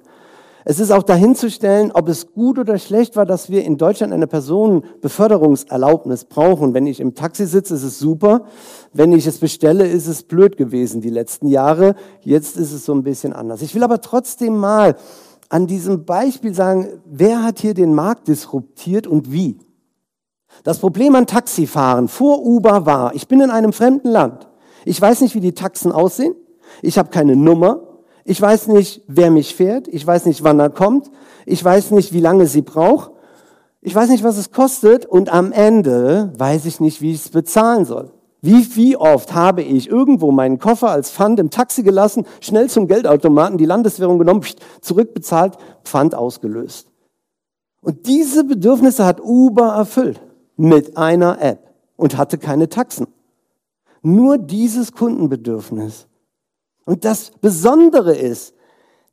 Es 0.63 0.79
ist 0.79 0.91
auch 0.91 1.03
dahinzustellen, 1.03 1.91
ob 1.91 2.07
es 2.07 2.33
gut 2.33 2.59
oder 2.59 2.77
schlecht 2.77 3.15
war, 3.15 3.25
dass 3.25 3.49
wir 3.49 3.63
in 3.63 3.77
Deutschland 3.77 4.13
eine 4.13 4.27
Personenbeförderungserlaubnis 4.27 6.25
brauchen. 6.25 6.73
Wenn 6.73 6.85
ich 6.85 6.99
im 6.99 7.15
Taxi 7.15 7.47
sitze, 7.47 7.73
ist 7.73 7.83
es 7.83 7.97
super. 7.97 8.45
Wenn 8.93 9.11
ich 9.11 9.25
es 9.25 9.39
bestelle, 9.39 9.87
ist 9.87 10.07
es 10.07 10.23
blöd 10.23 10.57
gewesen 10.57 11.01
die 11.01 11.09
letzten 11.09 11.47
Jahre. 11.47 11.95
Jetzt 12.21 12.57
ist 12.57 12.73
es 12.73 12.85
so 12.85 12.93
ein 12.93 13.03
bisschen 13.03 13.33
anders. 13.33 13.61
Ich 13.61 13.73
will 13.73 13.83
aber 13.83 14.01
trotzdem 14.01 14.55
mal 14.57 14.95
an 15.49 15.67
diesem 15.67 16.05
Beispiel 16.05 16.53
sagen, 16.53 17.01
wer 17.05 17.43
hat 17.43 17.59
hier 17.59 17.73
den 17.73 17.93
Markt 17.93 18.27
disruptiert 18.27 19.07
und 19.07 19.31
wie? 19.31 19.57
Das 20.63 20.79
Problem 20.79 21.15
an 21.15 21.27
Taxifahren 21.27 22.07
vor 22.07 22.45
Uber 22.45 22.85
war, 22.85 23.15
ich 23.15 23.27
bin 23.27 23.41
in 23.41 23.49
einem 23.49 23.73
fremden 23.73 24.09
Land. 24.09 24.47
Ich 24.85 25.01
weiß 25.01 25.21
nicht, 25.21 25.35
wie 25.35 25.39
die 25.39 25.53
Taxen 25.53 25.91
aussehen. 25.91 26.35
Ich 26.81 26.97
habe 26.97 27.09
keine 27.09 27.35
Nummer. 27.35 27.90
Ich 28.25 28.41
weiß 28.41 28.67
nicht, 28.67 29.03
wer 29.07 29.31
mich 29.31 29.55
fährt. 29.55 29.87
Ich 29.87 30.05
weiß 30.05 30.25
nicht, 30.25 30.43
wann 30.43 30.59
er 30.59 30.69
kommt. 30.69 31.09
Ich 31.45 31.63
weiß 31.63 31.91
nicht, 31.91 32.13
wie 32.13 32.19
lange 32.19 32.47
sie 32.47 32.61
braucht. 32.61 33.11
Ich 33.81 33.95
weiß 33.95 34.09
nicht, 34.09 34.23
was 34.23 34.37
es 34.37 34.51
kostet. 34.51 35.05
Und 35.05 35.31
am 35.31 35.51
Ende 35.51 36.33
weiß 36.37 36.65
ich 36.65 36.79
nicht, 36.79 37.01
wie 37.01 37.11
ich 37.11 37.25
es 37.25 37.29
bezahlen 37.29 37.85
soll. 37.85 38.11
Wie, 38.41 38.75
wie 38.75 38.97
oft 38.97 39.33
habe 39.33 39.61
ich 39.61 39.87
irgendwo 39.87 40.31
meinen 40.31 40.57
Koffer 40.57 40.89
als 40.89 41.11
Pfand 41.11 41.39
im 41.39 41.51
Taxi 41.51 41.83
gelassen, 41.83 42.25
schnell 42.39 42.69
zum 42.69 42.87
Geldautomaten, 42.87 43.59
die 43.59 43.65
Landeswährung 43.65 44.17
genommen, 44.17 44.41
zurückbezahlt, 44.81 45.57
Pfand 45.83 46.15
ausgelöst. 46.15 46.87
Und 47.81 48.07
diese 48.07 48.43
Bedürfnisse 48.43 49.05
hat 49.05 49.21
Uber 49.21 49.73
erfüllt 49.73 50.21
mit 50.57 50.97
einer 50.97 51.39
App 51.41 51.71
und 51.97 52.17
hatte 52.17 52.39
keine 52.39 52.67
Taxen. 52.67 53.07
Nur 54.01 54.39
dieses 54.39 54.91
Kundenbedürfnis 54.91 56.07
und 56.91 57.05
das 57.05 57.31
Besondere 57.39 58.13
ist, 58.13 58.53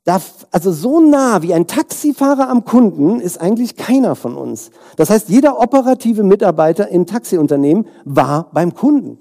Da, 0.03 0.19
also 0.51 0.71
so 0.71 0.99
nah 0.99 1.41
wie 1.43 1.53
ein 1.53 1.65
Taxifahrer 1.65 2.49
am 2.49 2.65
Kunden 2.65 3.21
ist 3.21 3.39
eigentlich 3.39 3.77
keiner 3.77 4.15
von 4.15 4.35
uns. 4.35 4.71
Das 4.97 5.09
heißt, 5.09 5.29
jeder 5.29 5.59
operative 5.59 6.23
Mitarbeiter 6.23 6.89
im 6.89 7.05
Taxiunternehmen 7.05 7.85
war 8.03 8.49
beim 8.51 8.73
Kunden. 8.73 9.19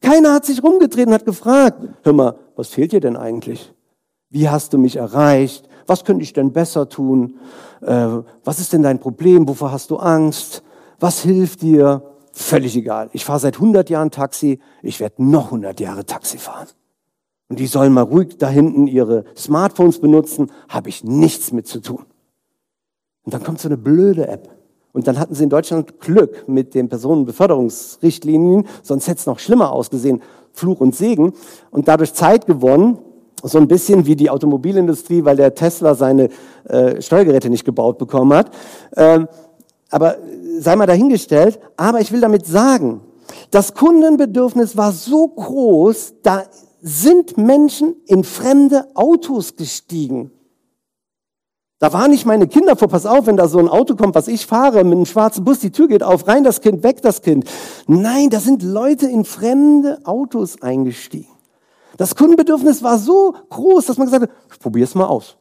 Keiner 0.00 0.32
hat 0.32 0.44
sich 0.44 0.62
rumgedreht 0.62 1.08
und 1.08 1.14
hat 1.14 1.24
gefragt, 1.24 1.82
hör 2.02 2.12
mal, 2.12 2.34
was 2.54 2.68
fehlt 2.68 2.92
dir 2.92 3.00
denn 3.00 3.16
eigentlich? 3.16 3.72
Wie 4.30 4.48
hast 4.48 4.72
du 4.72 4.78
mich 4.78 4.96
erreicht? 4.96 5.68
Was 5.88 6.04
könnte 6.04 6.22
ich 6.22 6.32
denn 6.32 6.52
besser 6.52 6.88
tun? 6.88 7.38
Äh, 7.80 8.08
was 8.44 8.60
ist 8.60 8.72
denn 8.72 8.82
dein 8.82 9.00
Problem? 9.00 9.48
Wovor 9.48 9.72
hast 9.72 9.90
du 9.90 9.96
Angst? 9.96 10.62
Was 11.00 11.20
hilft 11.22 11.62
dir? 11.62 12.02
Völlig 12.32 12.76
egal. 12.76 13.08
Ich 13.12 13.24
fahre 13.24 13.40
seit 13.40 13.54
100 13.54 13.90
Jahren 13.90 14.10
Taxi. 14.10 14.60
Ich 14.82 15.00
werde 15.00 15.24
noch 15.24 15.46
100 15.46 15.80
Jahre 15.80 16.04
Taxi 16.04 16.38
fahren. 16.38 16.68
Und 17.48 17.58
die 17.58 17.66
sollen 17.66 17.92
mal 17.92 18.02
ruhig 18.02 18.36
da 18.38 18.48
hinten 18.48 18.86
ihre 18.86 19.24
Smartphones 19.36 20.00
benutzen. 20.00 20.50
Habe 20.68 20.90
ich 20.90 21.02
nichts 21.04 21.52
mit 21.52 21.66
zu 21.66 21.80
tun. 21.80 22.04
Und 23.24 23.34
dann 23.34 23.42
kommt 23.42 23.60
so 23.60 23.68
eine 23.68 23.78
blöde 23.78 24.28
App. 24.28 24.48
Und 24.92 25.06
dann 25.06 25.18
hatten 25.18 25.34
sie 25.34 25.44
in 25.44 25.50
Deutschland 25.50 26.00
Glück 26.00 26.48
mit 26.48 26.74
den 26.74 26.88
Personenbeförderungsrichtlinien, 26.88 28.66
sonst 28.82 29.06
hätte 29.06 29.20
es 29.20 29.26
noch 29.26 29.38
schlimmer 29.38 29.70
ausgesehen, 29.72 30.22
Fluch 30.52 30.80
und 30.80 30.94
Segen. 30.96 31.34
Und 31.70 31.88
dadurch 31.88 32.14
Zeit 32.14 32.46
gewonnen, 32.46 32.98
so 33.42 33.58
ein 33.58 33.68
bisschen 33.68 34.06
wie 34.06 34.16
die 34.16 34.30
Automobilindustrie, 34.30 35.24
weil 35.24 35.36
der 35.36 35.54
Tesla 35.54 35.94
seine 35.94 36.30
äh, 36.64 37.00
Steuergeräte 37.00 37.50
nicht 37.50 37.64
gebaut 37.64 37.98
bekommen 37.98 38.32
hat. 38.32 38.50
Ähm, 38.96 39.28
aber 39.90 40.16
sei 40.58 40.76
mal 40.76 40.86
dahingestellt. 40.86 41.60
Aber 41.76 42.00
ich 42.00 42.12
will 42.12 42.20
damit 42.20 42.46
sagen, 42.46 43.00
das 43.50 43.74
Kundenbedürfnis 43.74 44.76
war 44.76 44.92
so 44.92 45.28
groß, 45.28 46.14
da 46.22 46.44
sind 46.80 47.36
Menschen 47.36 47.96
in 48.06 48.24
fremde 48.24 48.88
Autos 48.94 49.56
gestiegen. 49.56 50.30
Da 51.80 51.92
waren 51.92 52.10
nicht 52.10 52.26
meine 52.26 52.48
Kinder 52.48 52.76
vor, 52.76 52.88
pass 52.88 53.06
auf, 53.06 53.26
wenn 53.26 53.36
da 53.36 53.46
so 53.46 53.58
ein 53.58 53.68
Auto 53.68 53.94
kommt, 53.94 54.16
was 54.16 54.26
ich 54.26 54.46
fahre, 54.46 54.82
mit 54.82 54.94
einem 54.94 55.06
schwarzen 55.06 55.44
Bus, 55.44 55.60
die 55.60 55.70
Tür 55.70 55.86
geht 55.86 56.02
auf, 56.02 56.26
rein 56.26 56.42
das 56.42 56.60
Kind, 56.60 56.82
weg 56.82 57.02
das 57.02 57.22
Kind. 57.22 57.48
Nein, 57.86 58.30
da 58.30 58.40
sind 58.40 58.64
Leute 58.64 59.06
in 59.06 59.24
fremde 59.24 60.00
Autos 60.04 60.60
eingestiegen. 60.60 61.28
Das 61.96 62.16
Kundenbedürfnis 62.16 62.82
war 62.82 62.98
so 62.98 63.34
groß, 63.50 63.86
dass 63.86 63.96
man 63.96 64.06
gesagt 64.06 64.24
hat, 64.24 64.30
ich 64.52 64.58
probier's 64.58 64.94
mal 64.94 65.06
aus. 65.06 65.36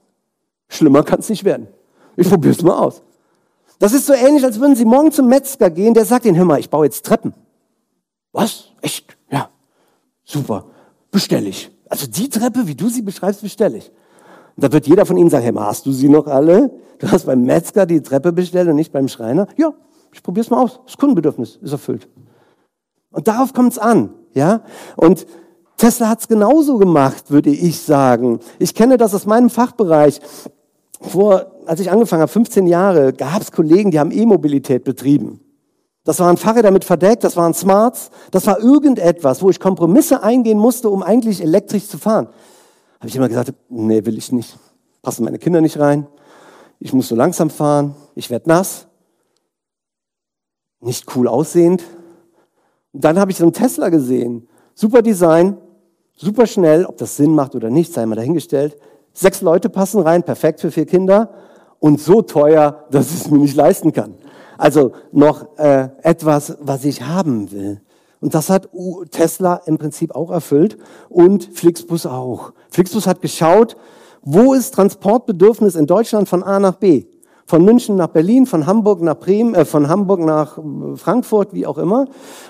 Schlimmer 0.69 1.03
kann 1.03 1.19
es 1.19 1.29
nicht 1.29 1.43
werden. 1.43 1.67
Ich 2.15 2.29
probier's 2.29 2.61
mal 2.61 2.77
aus. 2.77 3.01
Das 3.79 3.93
ist 3.93 4.05
so 4.05 4.13
ähnlich, 4.13 4.43
als 4.43 4.59
würden 4.59 4.75
Sie 4.75 4.85
morgen 4.85 5.11
zum 5.11 5.27
Metzger 5.27 5.69
gehen, 5.69 5.93
der 5.93 6.05
sagt 6.05 6.25
Ihnen, 6.25 6.35
hör 6.35 6.45
mal, 6.45 6.59
ich 6.59 6.69
baue 6.69 6.85
jetzt 6.85 7.05
Treppen. 7.05 7.33
Was? 8.31 8.71
Echt? 8.81 9.17
Ja. 9.31 9.49
Super. 10.23 10.65
Bestelle 11.17 11.49
ich. 11.49 11.71
Also 11.89 12.05
die 12.05 12.29
Treppe, 12.29 12.67
wie 12.67 12.75
du 12.75 12.89
sie 12.89 13.01
beschreibst, 13.01 13.41
bestelle 13.41 13.77
ich. 13.77 13.91
Und 14.55 14.63
da 14.63 14.71
wird 14.71 14.85
jeder 14.85 15.03
von 15.03 15.17
Ihnen 15.17 15.31
sagen, 15.31 15.45
hey, 15.45 15.53
hast 15.55 15.87
du 15.87 15.91
sie 15.91 16.09
noch 16.09 16.27
alle? 16.27 16.69
Du 16.99 17.09
hast 17.09 17.25
beim 17.25 17.41
Metzger 17.41 17.87
die 17.87 18.03
Treppe 18.03 18.31
bestellt 18.31 18.67
und 18.67 18.75
nicht 18.75 18.91
beim 18.91 19.07
Schreiner? 19.07 19.47
Ja, 19.57 19.73
ich 20.13 20.21
probier's 20.21 20.51
mal 20.51 20.61
aus. 20.61 20.79
Das 20.85 20.95
Kundenbedürfnis 20.95 21.55
ist 21.59 21.71
erfüllt. 21.71 22.07
Und 23.09 23.27
darauf 23.27 23.51
kommt's 23.51 23.79
an, 23.79 24.11
ja? 24.35 24.61
Und 24.95 25.25
Tesla 25.77 26.09
hat's 26.09 26.27
genauso 26.27 26.77
gemacht, 26.77 27.31
würde 27.31 27.49
ich 27.49 27.81
sagen. 27.81 28.39
Ich 28.59 28.75
kenne 28.75 28.97
das 28.97 29.15
aus 29.15 29.25
meinem 29.25 29.49
Fachbereich. 29.49 30.19
Vor, 31.01 31.47
als 31.65 31.79
ich 31.79 31.89
angefangen 31.89 32.21
habe, 32.21 32.31
15 32.31 32.67
Jahre, 32.67 33.11
gab's 33.11 33.51
Kollegen, 33.51 33.89
die 33.89 33.99
haben 33.99 34.11
E-Mobilität 34.11 34.83
betrieben. 34.83 35.39
Das 36.07 36.19
waren 36.21 36.37
Fahrräder 36.37 36.71
mit 36.71 36.85
Verdeck, 36.85 37.19
das 37.19 37.35
waren 37.35 37.53
Smarts, 37.53 38.11
das 38.31 38.47
war 38.47 38.61
irgendetwas, 38.61 39.41
wo 39.41 39.49
ich 39.49 39.59
Kompromisse 39.59 40.23
eingehen 40.23 40.57
musste, 40.57 40.89
um 40.89 41.03
eigentlich 41.03 41.41
elektrisch 41.41 41.85
zu 41.89 41.97
fahren. 41.97 42.29
Habe 43.01 43.09
ich 43.09 43.15
immer 43.17 43.27
gesagt, 43.27 43.53
nee, 43.67 44.05
will 44.05 44.17
ich 44.17 44.31
nicht. 44.31 44.57
Passen 45.01 45.25
meine 45.25 45.37
Kinder 45.37 45.59
nicht 45.59 45.77
rein. 45.77 46.07
Ich 46.79 46.93
muss 46.93 47.09
so 47.09 47.15
langsam 47.15 47.49
fahren. 47.49 47.93
Ich 48.15 48.29
werde 48.29 48.47
nass. 48.47 48.87
Nicht 50.79 51.13
cool 51.13 51.27
aussehend. 51.27 51.83
Und 52.93 53.03
dann 53.03 53.19
habe 53.19 53.31
ich 53.31 53.37
so 53.37 53.43
einen 53.43 53.51
Tesla 53.51 53.89
gesehen. 53.89 54.47
Super 54.75 55.01
Design, 55.01 55.57
super 56.15 56.47
schnell. 56.47 56.85
Ob 56.85 56.95
das 56.95 57.17
Sinn 57.17 57.35
macht 57.35 57.53
oder 57.53 57.69
nicht, 57.69 57.91
sei 57.91 58.05
mal 58.05 58.15
dahingestellt. 58.15 58.77
Sechs 59.11 59.41
Leute 59.41 59.67
passen 59.67 59.99
rein, 59.99 60.23
perfekt 60.23 60.61
für 60.61 60.71
vier 60.71 60.85
Kinder. 60.85 61.33
Und 61.79 61.99
so 61.99 62.21
teuer, 62.21 62.85
dass 62.91 63.11
ich 63.11 63.19
es 63.19 63.29
mir 63.29 63.39
nicht 63.39 63.57
leisten 63.57 63.91
kann. 63.91 64.15
Also 64.57 64.93
noch 65.11 65.57
äh, 65.57 65.89
etwas, 66.03 66.57
was 66.61 66.85
ich 66.85 67.03
haben 67.03 67.51
will. 67.51 67.81
Und 68.19 68.33
das 68.33 68.49
hat 68.49 68.69
Tesla 69.11 69.61
im 69.65 69.77
Prinzip 69.77 70.15
auch 70.15 70.31
erfüllt 70.31 70.77
und 71.09 71.43
Flixbus 71.53 72.05
auch. 72.05 72.53
Flixbus 72.69 73.05
hat 73.05 73.21
geschaut, 73.21 73.77
wo 74.21 74.53
ist 74.53 74.73
Transportbedürfnis 74.73 75.75
in 75.75 75.85
Deutschland 75.85 76.27
von 76.27 76.43
A 76.43 76.59
nach 76.59 76.75
B? 76.75 77.05
Von 77.45 77.63
München 77.63 77.95
nach 77.95 78.07
Berlin, 78.07 78.45
von 78.45 78.65
Hamburg 78.65 79.01
nach 79.01 79.15
Bremen, 79.15 79.55
äh, 79.55 79.63
von 79.63 79.87
Hamburg 79.87 80.19
nach 80.19 80.57
äh, 80.57 80.61
Frankfurt, 80.97 81.53
wie 81.53 81.65
auch 81.65 81.77
immer. 81.77 82.07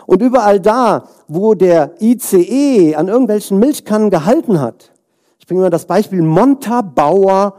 Und 0.08 0.24
überall 0.24 0.60
da, 0.60 1.08
wo 1.28 1.54
der 1.54 2.02
ICE 2.02 2.96
an 2.96 3.08
irgendwelchen 3.08 3.60
Milchkannen 3.60 4.10
gehalten 4.10 4.60
hat. 4.60 4.92
Ich 5.38 5.46
bringe 5.46 5.62
mal 5.62 5.70
das 5.70 5.86
Beispiel 5.86 6.24
Montabaur 6.24 7.54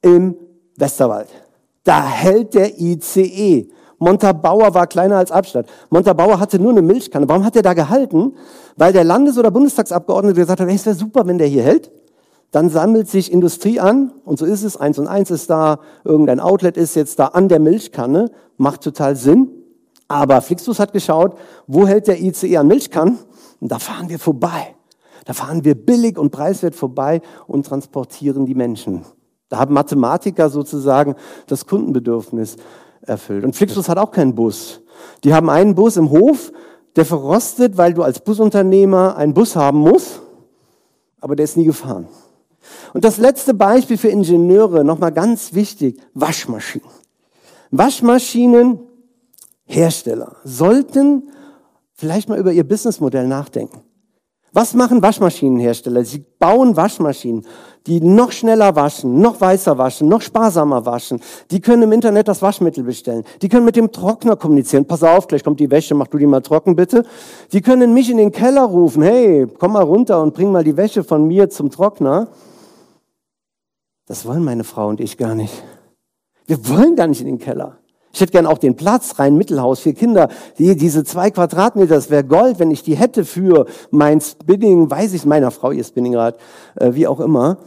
im 0.00 0.34
Westerwald. 0.76 1.28
Da 1.84 2.04
hält 2.04 2.54
der 2.54 2.80
ICE. 2.80 3.70
Montabaur 4.02 4.74
war 4.74 4.88
kleiner 4.88 5.16
als 5.16 5.30
Abstadt. 5.30 5.66
Montabaur 5.90 6.40
hatte 6.40 6.58
nur 6.58 6.72
eine 6.72 6.82
Milchkanne. 6.82 7.28
Warum 7.28 7.44
hat 7.44 7.54
er 7.54 7.62
da 7.62 7.72
gehalten? 7.72 8.34
Weil 8.76 8.92
der 8.92 9.04
Landes- 9.04 9.38
oder 9.38 9.52
Bundestagsabgeordnete 9.52 10.40
gesagt 10.40 10.60
hat, 10.60 10.68
hey, 10.68 10.74
es 10.74 10.84
wäre 10.86 10.96
super, 10.96 11.26
wenn 11.26 11.38
der 11.38 11.46
hier 11.46 11.62
hält. 11.62 11.92
Dann 12.50 12.68
sammelt 12.68 13.08
sich 13.08 13.32
Industrie 13.32 13.78
an 13.78 14.12
und 14.24 14.40
so 14.40 14.44
ist 14.44 14.64
es. 14.64 14.76
Eins 14.76 14.98
und 14.98 15.06
eins 15.06 15.30
ist 15.30 15.48
da, 15.48 15.78
irgendein 16.04 16.40
Outlet 16.40 16.76
ist 16.76 16.96
jetzt 16.96 17.20
da 17.20 17.26
an 17.26 17.48
der 17.48 17.60
Milchkanne. 17.60 18.32
Macht 18.56 18.82
total 18.82 19.14
Sinn. 19.14 19.48
Aber 20.08 20.42
Flixbus 20.42 20.80
hat 20.80 20.92
geschaut, 20.92 21.36
wo 21.68 21.86
hält 21.86 22.08
der 22.08 22.20
ICE 22.20 22.56
an 22.56 22.66
Milchkannen? 22.66 23.18
Und 23.60 23.70
da 23.70 23.78
fahren 23.78 24.08
wir 24.08 24.18
vorbei. 24.18 24.74
Da 25.26 25.32
fahren 25.32 25.64
wir 25.64 25.76
billig 25.76 26.18
und 26.18 26.32
preiswert 26.32 26.74
vorbei 26.74 27.22
und 27.46 27.66
transportieren 27.66 28.46
die 28.46 28.56
Menschen. 28.56 29.04
Da 29.48 29.58
haben 29.58 29.74
Mathematiker 29.74 30.50
sozusagen 30.50 31.14
das 31.46 31.66
Kundenbedürfnis 31.66 32.56
erfüllt. 33.02 33.44
Und 33.44 33.54
Flixbus 33.54 33.88
hat 33.88 33.98
auch 33.98 34.10
keinen 34.10 34.34
Bus. 34.34 34.80
Die 35.24 35.34
haben 35.34 35.50
einen 35.50 35.74
Bus 35.74 35.96
im 35.96 36.10
Hof, 36.10 36.52
der 36.96 37.04
verrostet, 37.04 37.76
weil 37.76 37.92
du 37.94 38.02
als 38.02 38.20
Busunternehmer 38.20 39.16
einen 39.16 39.34
Bus 39.34 39.56
haben 39.56 39.78
musst, 39.78 40.20
aber 41.20 41.36
der 41.36 41.44
ist 41.44 41.56
nie 41.56 41.64
gefahren. 41.64 42.08
Und 42.92 43.04
das 43.04 43.18
letzte 43.18 43.54
Beispiel 43.54 43.96
für 43.96 44.08
Ingenieure, 44.08 44.84
nochmal 44.84 45.12
ganz 45.12 45.54
wichtig, 45.54 46.00
Waschmaschinen. 46.14 46.88
Waschmaschinenhersteller 47.70 50.36
sollten 50.44 51.30
vielleicht 51.94 52.28
mal 52.28 52.38
über 52.38 52.52
ihr 52.52 52.64
Businessmodell 52.64 53.26
nachdenken. 53.26 53.80
Was 54.52 54.74
machen 54.74 55.02
Waschmaschinenhersteller? 55.02 56.04
Sie 56.04 56.24
bauen 56.38 56.76
Waschmaschinen 56.76 57.44
die 57.86 58.00
noch 58.00 58.32
schneller 58.32 58.76
waschen, 58.76 59.20
noch 59.20 59.40
weißer 59.40 59.76
waschen, 59.76 60.08
noch 60.08 60.22
sparsamer 60.22 60.86
waschen. 60.86 61.20
Die 61.50 61.60
können 61.60 61.82
im 61.82 61.92
Internet 61.92 62.28
das 62.28 62.42
Waschmittel 62.42 62.84
bestellen. 62.84 63.24
Die 63.40 63.48
können 63.48 63.64
mit 63.64 63.76
dem 63.76 63.90
Trockner 63.90 64.36
kommunizieren. 64.36 64.84
Pass 64.86 65.02
auf, 65.02 65.26
gleich 65.26 65.42
kommt 65.42 65.58
die 65.60 65.70
Wäsche, 65.70 65.94
mach 65.94 66.06
du 66.06 66.18
die 66.18 66.26
mal 66.26 66.40
trocken 66.40 66.76
bitte. 66.76 67.04
Die 67.52 67.60
können 67.60 67.92
mich 67.92 68.10
in 68.10 68.18
den 68.18 68.30
Keller 68.30 68.62
rufen. 68.62 69.02
Hey, 69.02 69.46
komm 69.58 69.72
mal 69.72 69.82
runter 69.82 70.22
und 70.22 70.34
bring 70.34 70.52
mal 70.52 70.64
die 70.64 70.76
Wäsche 70.76 71.02
von 71.02 71.26
mir 71.26 71.50
zum 71.50 71.70
Trockner. 71.70 72.28
Das 74.06 74.26
wollen 74.26 74.44
meine 74.44 74.64
Frau 74.64 74.88
und 74.88 75.00
ich 75.00 75.16
gar 75.16 75.34
nicht. 75.34 75.62
Wir 76.46 76.68
wollen 76.68 76.96
gar 76.96 77.06
nicht 77.06 77.20
in 77.20 77.26
den 77.26 77.38
Keller. 77.38 77.78
Ich 78.12 78.20
hätte 78.20 78.32
gern 78.32 78.46
auch 78.46 78.58
den 78.58 78.76
Platz, 78.76 79.18
rein 79.18 79.36
Mittelhaus, 79.36 79.80
vier 79.80 79.94
Kinder. 79.94 80.28
Die, 80.58 80.76
diese 80.76 81.02
zwei 81.02 81.30
Quadratmeter, 81.30 81.94
das 81.94 82.10
wäre 82.10 82.24
Gold, 82.24 82.58
wenn 82.58 82.70
ich 82.70 82.82
die 82.82 82.94
hätte 82.94 83.24
für 83.24 83.66
mein 83.90 84.20
Spinning, 84.20 84.90
weiß 84.90 85.14
ich, 85.14 85.24
meiner 85.24 85.50
Frau 85.50 85.70
ihr 85.70 85.84
Spinningrad, 85.84 86.36
äh, 86.76 86.92
wie 86.92 87.06
auch 87.06 87.20
immer. 87.20 87.58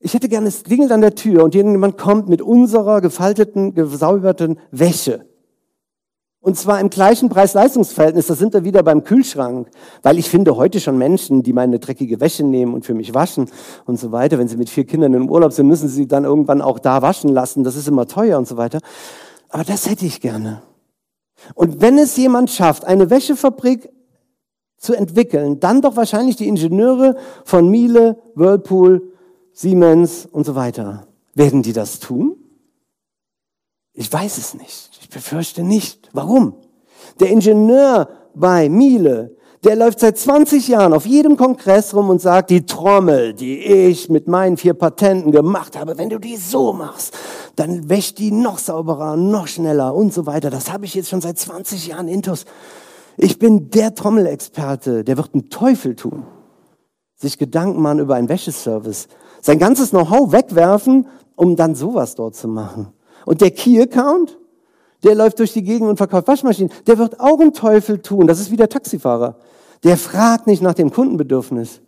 Ich 0.00 0.14
hätte 0.14 0.28
gerne, 0.28 0.48
es 0.48 0.62
klingelt 0.62 0.92
an 0.92 1.00
der 1.00 1.14
Tür 1.14 1.44
und 1.44 1.54
jemand 1.54 1.98
kommt 1.98 2.28
mit 2.28 2.40
unserer 2.40 3.00
gefalteten, 3.00 3.74
gesauberten 3.74 4.58
Wäsche. 4.70 5.26
Und 6.40 6.56
zwar 6.56 6.80
im 6.80 6.88
gleichen 6.88 7.28
Preis-Leistungs-Verhältnis, 7.28 8.28
da 8.28 8.34
sind 8.34 8.54
wir 8.54 8.64
wieder 8.64 8.82
beim 8.82 9.02
Kühlschrank. 9.02 9.68
Weil 10.02 10.18
ich 10.18 10.30
finde 10.30 10.56
heute 10.56 10.78
schon 10.80 10.96
Menschen, 10.96 11.42
die 11.42 11.52
meine 11.52 11.78
dreckige 11.80 12.20
Wäsche 12.20 12.44
nehmen 12.44 12.74
und 12.74 12.86
für 12.86 12.94
mich 12.94 13.12
waschen 13.12 13.50
und 13.86 13.98
so 13.98 14.12
weiter. 14.12 14.38
Wenn 14.38 14.48
sie 14.48 14.56
mit 14.56 14.70
vier 14.70 14.86
Kindern 14.86 15.14
im 15.14 15.30
Urlaub 15.30 15.52
sind, 15.52 15.66
müssen 15.66 15.88
sie 15.88 16.06
dann 16.06 16.24
irgendwann 16.24 16.62
auch 16.62 16.78
da 16.78 17.02
waschen 17.02 17.30
lassen. 17.30 17.64
Das 17.64 17.76
ist 17.76 17.88
immer 17.88 18.06
teuer 18.06 18.38
und 18.38 18.46
so 18.46 18.56
weiter. 18.56 18.78
Aber 19.48 19.64
das 19.64 19.90
hätte 19.90 20.06
ich 20.06 20.20
gerne. 20.20 20.62
Und 21.54 21.80
wenn 21.80 21.98
es 21.98 22.16
jemand 22.16 22.50
schafft, 22.50 22.84
eine 22.84 23.10
Wäschefabrik 23.10 23.90
zu 24.76 24.94
entwickeln, 24.94 25.58
dann 25.58 25.82
doch 25.82 25.96
wahrscheinlich 25.96 26.36
die 26.36 26.46
Ingenieure 26.46 27.16
von 27.44 27.68
Miele, 27.68 28.18
Whirlpool, 28.34 29.12
Siemens 29.52 30.24
und 30.24 30.46
so 30.46 30.54
weiter. 30.54 31.08
Werden 31.34 31.62
die 31.62 31.72
das 31.72 31.98
tun? 31.98 32.37
Ich 33.98 34.12
weiß 34.12 34.38
es 34.38 34.54
nicht. 34.54 34.90
Ich 35.00 35.08
befürchte 35.10 35.64
nicht. 35.64 36.08
Warum? 36.12 36.54
Der 37.18 37.30
Ingenieur 37.30 38.08
bei 38.32 38.68
Miele, 38.68 39.36
Der 39.64 39.74
läuft 39.74 39.98
seit 39.98 40.16
20 40.16 40.68
Jahren 40.68 40.92
auf 40.92 41.04
jedem 41.04 41.36
Kongress 41.36 41.92
rum 41.92 42.10
und 42.10 42.20
sagt, 42.20 42.50
die 42.50 42.64
Trommel, 42.64 43.34
die 43.34 43.58
ich 43.58 44.08
mit 44.08 44.28
meinen 44.28 44.56
vier 44.56 44.74
Patenten 44.74 45.32
gemacht 45.32 45.76
habe, 45.76 45.98
wenn 45.98 46.10
du 46.10 46.20
die 46.20 46.36
so 46.36 46.72
machst, 46.72 47.12
dann 47.56 47.88
wäscht 47.88 48.18
die 48.18 48.30
noch 48.30 48.58
sauberer, 48.58 49.16
noch 49.16 49.48
schneller 49.48 49.96
und 49.96 50.14
so 50.14 50.26
weiter. 50.26 50.50
Das 50.50 50.72
habe 50.72 50.84
ich 50.84 50.94
jetzt 50.94 51.08
schon 51.08 51.20
seit 51.20 51.40
20 51.40 51.88
Jahren 51.88 52.06
intus. 52.06 52.44
Ich 53.16 53.40
bin 53.40 53.68
der 53.70 53.96
Trommelexperte, 53.96 55.02
der 55.02 55.16
wird 55.16 55.34
einen 55.34 55.50
Teufel 55.50 55.96
tun. 55.96 56.22
Sich 57.16 57.36
Gedanken 57.36 57.82
machen 57.82 57.98
über 57.98 58.14
einen 58.14 58.28
Wäscheservice. 58.28 59.08
Sein 59.42 59.58
ganzes 59.58 59.90
Know-how 59.90 60.30
wegwerfen, 60.30 61.08
um 61.34 61.56
dann 61.56 61.74
sowas 61.74 62.14
dort 62.14 62.36
zu 62.36 62.46
machen. 62.46 62.92
Und 63.28 63.42
der 63.42 63.50
Key-Account, 63.50 64.38
der 65.04 65.14
läuft 65.14 65.38
durch 65.38 65.52
die 65.52 65.62
Gegend 65.62 65.86
und 65.86 65.98
verkauft 65.98 66.28
Waschmaschinen. 66.28 66.72
Der 66.86 66.96
wird 66.96 67.20
auch 67.20 67.38
einen 67.38 67.52
Teufel 67.52 67.98
tun. 67.98 68.26
Das 68.26 68.40
ist 68.40 68.50
wie 68.50 68.56
der 68.56 68.70
Taxifahrer. 68.70 69.36
Der 69.84 69.98
fragt 69.98 70.46
nicht 70.46 70.62
nach 70.62 70.72
dem 70.72 70.90
Kundenbedürfnis. 70.90 71.82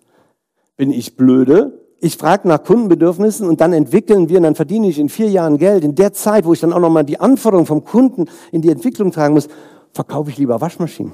Bin 0.77 0.93
ich 0.93 1.17
blöde? 1.17 1.81
Ich 1.99 2.19
frage 2.19 2.47
nach 2.47 2.63
Kundenbedürfnissen 2.63 3.49
und 3.49 3.63
dann 3.63 3.73
entwickeln 3.73 4.29
wir 4.29 4.37
und 4.37 4.43
dann 4.43 4.55
verdiene 4.55 4.89
ich 4.89 4.99
in 4.99 5.09
vier 5.09 5.31
Jahren 5.31 5.57
Geld. 5.57 5.83
In 5.83 5.95
der 5.95 6.13
Zeit, 6.13 6.45
wo 6.45 6.53
ich 6.53 6.61
dann 6.61 6.75
auch 6.75 6.79
nochmal 6.79 7.05
die 7.05 7.19
Anforderungen 7.19 7.67
vom 7.67 7.85
Kunden 7.85 8.27
in 8.53 8.61
die 8.61 8.69
Entwicklung 8.69 9.11
tragen 9.11 9.33
muss, 9.33 9.49
verkaufe 9.95 10.29
ich 10.29 10.37
lieber 10.37 10.61
Waschmaschinen. 10.61 11.13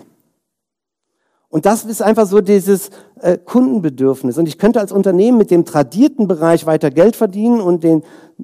Und 1.56 1.64
das 1.64 1.86
ist 1.86 2.02
einfach 2.02 2.26
so 2.26 2.42
dieses 2.42 2.90
äh, 3.18 3.38
Kundenbedürfnis. 3.38 4.36
Und 4.36 4.46
ich 4.46 4.58
könnte 4.58 4.78
als 4.78 4.92
Unternehmen 4.92 5.38
mit 5.38 5.50
dem 5.50 5.64
tradierten 5.64 6.28
Bereich 6.28 6.66
weiter 6.66 6.90
Geld 6.90 7.16
verdienen 7.16 7.62
und 7.62 7.82
den, 7.82 8.02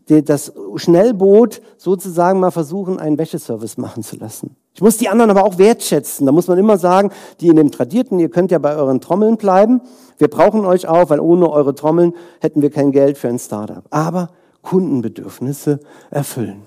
den, 0.08 0.24
das 0.24 0.54
Schnellboot 0.76 1.60
sozusagen 1.76 2.40
mal 2.40 2.52
versuchen, 2.52 2.98
einen 2.98 3.18
Wäscheservice 3.18 3.76
machen 3.76 4.02
zu 4.02 4.16
lassen. 4.16 4.56
Ich 4.72 4.80
muss 4.80 4.96
die 4.96 5.10
anderen 5.10 5.30
aber 5.30 5.44
auch 5.44 5.58
wertschätzen. 5.58 6.24
Da 6.24 6.32
muss 6.32 6.48
man 6.48 6.56
immer 6.56 6.78
sagen, 6.78 7.10
die 7.42 7.48
in 7.48 7.56
dem 7.56 7.70
Tradierten, 7.70 8.18
ihr 8.18 8.30
könnt 8.30 8.50
ja 8.50 8.58
bei 8.58 8.74
euren 8.76 9.02
Trommeln 9.02 9.36
bleiben. 9.36 9.82
Wir 10.16 10.28
brauchen 10.28 10.64
euch 10.64 10.88
auch, 10.88 11.10
weil 11.10 11.20
ohne 11.20 11.50
eure 11.50 11.74
Trommeln 11.74 12.14
hätten 12.40 12.62
wir 12.62 12.70
kein 12.70 12.92
Geld 12.92 13.18
für 13.18 13.28
ein 13.28 13.38
Startup. 13.38 13.84
Aber 13.90 14.30
Kundenbedürfnisse 14.62 15.80
erfüllen. 16.10 16.62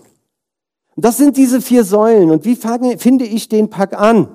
Das 0.95 1.17
sind 1.17 1.37
diese 1.37 1.59
vier 1.59 1.83
Säulen. 1.83 2.29
Und 2.29 2.45
wie 2.45 2.55
fange, 2.55 2.99
finde 2.99 3.25
ich 3.25 3.49
den 3.49 3.71
Pack 3.71 3.99
an? 3.99 4.27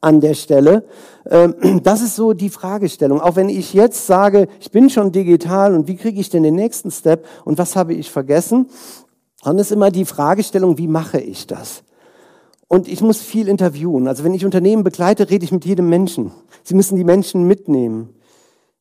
An 0.00 0.20
der 0.20 0.34
Stelle. 0.34 0.84
Ähm, 1.28 1.80
das 1.82 2.00
ist 2.00 2.16
so 2.16 2.32
die 2.32 2.50
Fragestellung. 2.50 3.20
Auch 3.20 3.36
wenn 3.36 3.48
ich 3.48 3.74
jetzt 3.74 4.06
sage, 4.06 4.48
ich 4.60 4.70
bin 4.70 4.90
schon 4.90 5.12
digital 5.12 5.74
und 5.74 5.88
wie 5.88 5.96
kriege 5.96 6.20
ich 6.20 6.30
denn 6.30 6.42
den 6.42 6.54
nächsten 6.54 6.90
Step 6.90 7.26
und 7.44 7.58
was 7.58 7.76
habe 7.76 7.94
ich 7.94 8.10
vergessen, 8.10 8.66
dann 9.42 9.58
ist 9.58 9.72
immer 9.72 9.90
die 9.90 10.04
Fragestellung, 10.04 10.78
wie 10.78 10.88
mache 10.88 11.20
ich 11.20 11.46
das? 11.46 11.82
Und 12.68 12.86
ich 12.86 13.00
muss 13.00 13.20
viel 13.20 13.48
interviewen. 13.48 14.06
Also 14.06 14.22
wenn 14.22 14.34
ich 14.34 14.44
Unternehmen 14.44 14.84
begleite, 14.84 15.28
rede 15.28 15.44
ich 15.44 15.50
mit 15.50 15.64
jedem 15.64 15.88
Menschen. 15.88 16.30
Sie 16.62 16.74
müssen 16.74 16.96
die 16.96 17.04
Menschen 17.04 17.46
mitnehmen. 17.46 18.14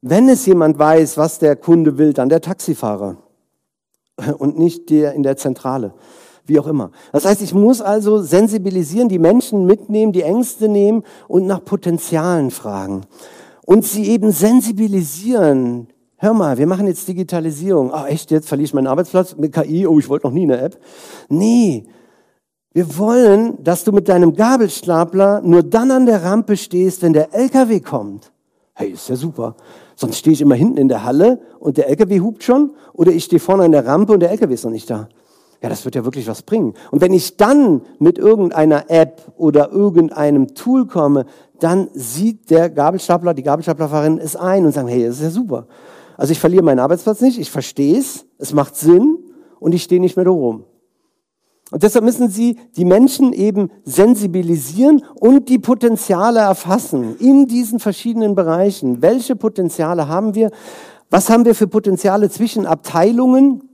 Wenn 0.02 0.30
es 0.30 0.46
jemand 0.46 0.78
weiß, 0.78 1.18
was 1.18 1.40
der 1.40 1.56
Kunde 1.56 1.98
will, 1.98 2.14
dann 2.14 2.30
der 2.30 2.42
Taxifahrer 2.42 3.18
und 4.38 4.60
nicht 4.60 4.90
der 4.90 5.14
in 5.14 5.24
der 5.24 5.38
Zentrale. 5.38 5.94
Wie 6.50 6.60
auch 6.60 6.66
immer. 6.66 6.90
Das 7.14 7.26
heißt, 7.26 7.44
ich 7.44 7.54
muss 7.54 7.80
also 7.80 8.24
sensibilisieren, 8.24 9.08
die 9.08 9.20
Menschen 9.20 9.68
mitnehmen, 9.68 10.12
die 10.12 10.24
Ängste 10.24 10.68
nehmen 10.68 11.04
und 11.28 11.46
nach 11.46 11.64
Potenzialen 11.64 12.50
fragen. 12.50 13.06
Und 13.68 13.86
sie 13.86 14.06
eben 14.08 14.32
sensibilisieren. 14.32 15.90
Hör 16.18 16.34
mal, 16.34 16.58
wir 16.58 16.66
machen 16.66 16.88
jetzt 16.88 17.08
Digitalisierung. 17.08 17.94
Ah, 17.94 18.08
echt, 18.08 18.32
jetzt 18.32 18.48
verliere 18.48 18.66
ich 18.66 18.74
meinen 18.74 18.88
Arbeitsplatz 18.88 19.38
mit 19.38 19.54
KI. 19.54 19.86
Oh, 19.86 20.00
ich 20.00 20.10
wollte 20.10 20.26
noch 20.26 20.34
nie 20.34 20.42
eine 20.42 20.60
App. 20.60 20.80
Nee, 21.30 21.86
wir 22.74 22.98
wollen, 22.98 23.64
dass 23.64 23.84
du 23.84 23.92
mit 23.92 24.10
deinem 24.10 24.34
Gabelstapler 24.34 25.42
nur 25.42 25.62
dann 25.62 25.92
an 25.92 26.08
der 26.08 26.24
Rampe 26.24 26.58
stehst, 26.58 27.04
wenn 27.04 27.14
der 27.14 27.36
LKW 27.36 27.80
kommt. 27.80 28.32
Hey, 28.74 28.90
ist 28.90 29.08
ja 29.08 29.16
super. 29.16 29.56
Sonst 29.96 30.18
stehe 30.18 30.34
ich 30.34 30.42
immer 30.42 30.56
hinten 30.56 30.78
in 30.78 30.88
der 30.88 31.04
Halle 31.04 31.42
und 31.60 31.78
der 31.78 31.90
LKW 31.90 32.22
hupt 32.22 32.44
schon 32.44 32.72
oder 32.94 33.12
ich 33.12 33.26
stehe 33.26 33.40
vorne 33.40 33.66
an 33.66 33.72
der 33.72 33.86
Rampe 33.86 34.14
und 34.14 34.22
der 34.22 34.32
LKW 34.32 34.56
ist 34.56 34.64
noch 34.64 34.72
nicht 34.72 34.90
da. 34.90 35.10
Ja, 35.62 35.68
das 35.68 35.84
wird 35.84 35.96
ja 35.96 36.06
wirklich 36.06 36.28
was 36.28 36.42
bringen. 36.42 36.74
Und 36.90 37.02
wenn 37.02 37.12
ich 37.12 37.36
dann 37.36 37.82
mit 38.00 38.18
irgendeiner 38.18 38.90
App 38.90 39.34
oder 39.38 39.72
irgendeinem 39.72 40.56
Tool 40.56 40.88
komme, 40.88 41.26
dann 41.60 41.90
sieht 41.94 42.50
der 42.50 42.70
Gabelstapler, 42.70 43.34
die 43.34 43.44
Gabelstaplerfahrerin 43.44 44.20
es 44.20 44.38
ein 44.38 44.66
und 44.66 44.72
sagt, 44.72 44.90
hey, 44.90 45.06
das 45.06 45.18
ist 45.18 45.24
ja 45.24 45.30
super. 45.30 45.68
Also 46.16 46.32
ich 46.32 46.40
verliere 46.40 46.64
meinen 46.64 46.80
Arbeitsplatz 46.80 47.22
nicht, 47.22 47.40
ich 47.40 47.52
verstehe 47.52 47.98
es, 47.98 48.26
es 48.38 48.54
macht 48.54 48.76
Sinn 48.76 49.18
und 49.60 49.74
ich 49.74 49.84
stehe 49.84 50.00
nicht 50.00 50.16
mehr 50.16 50.26
da 50.26 50.32
rum. 50.32 50.64
Und 51.72 51.84
deshalb 51.84 52.04
müssen 52.04 52.30
Sie 52.30 52.58
die 52.78 52.86
Menschen 52.86 53.32
eben 53.32 53.70
sensibilisieren 53.84 55.04
und 55.16 55.50
die 55.50 55.60
Potenziale 55.60 56.40
erfassen 56.40 57.16
in 57.20 57.46
diesen 57.46 57.80
verschiedenen 57.80 58.34
Bereichen. 58.34 59.02
Welche 59.02 59.36
Potenziale 59.36 60.08
haben 60.08 60.34
wir? 60.34 60.52
Was 61.12 61.30
haben 61.30 61.46
wir 61.46 61.54
für 61.54 61.68
Potenziale 61.68 62.30
zwischen 62.30 62.66
Abteilungen? 62.66 63.69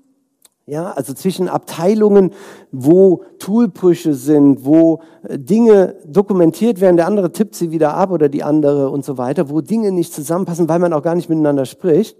Ja, 0.67 0.93
also 0.93 1.13
zwischen 1.13 1.47
Abteilungen, 1.47 2.31
wo 2.71 3.23
Toolbrüche 3.37 4.15
sind, 4.15 4.65
wo 4.65 5.01
äh, 5.21 5.37
Dinge 5.37 5.95
dokumentiert 6.07 6.81
werden, 6.81 6.97
der 6.97 7.05
andere 7.05 7.31
tippt 7.31 7.53
sie 7.53 7.69
wieder 7.69 7.93
ab 7.93 8.09
oder 8.09 8.29
die 8.29 8.41
andere 8.41 8.89
und 8.89 9.05
so 9.05 9.19
weiter, 9.19 9.51
wo 9.51 9.61
Dinge 9.61 9.91
nicht 9.91 10.11
zusammenpassen, 10.11 10.67
weil 10.67 10.79
man 10.79 10.91
auch 10.93 11.03
gar 11.03 11.13
nicht 11.13 11.29
miteinander 11.29 11.65
spricht. 11.65 12.17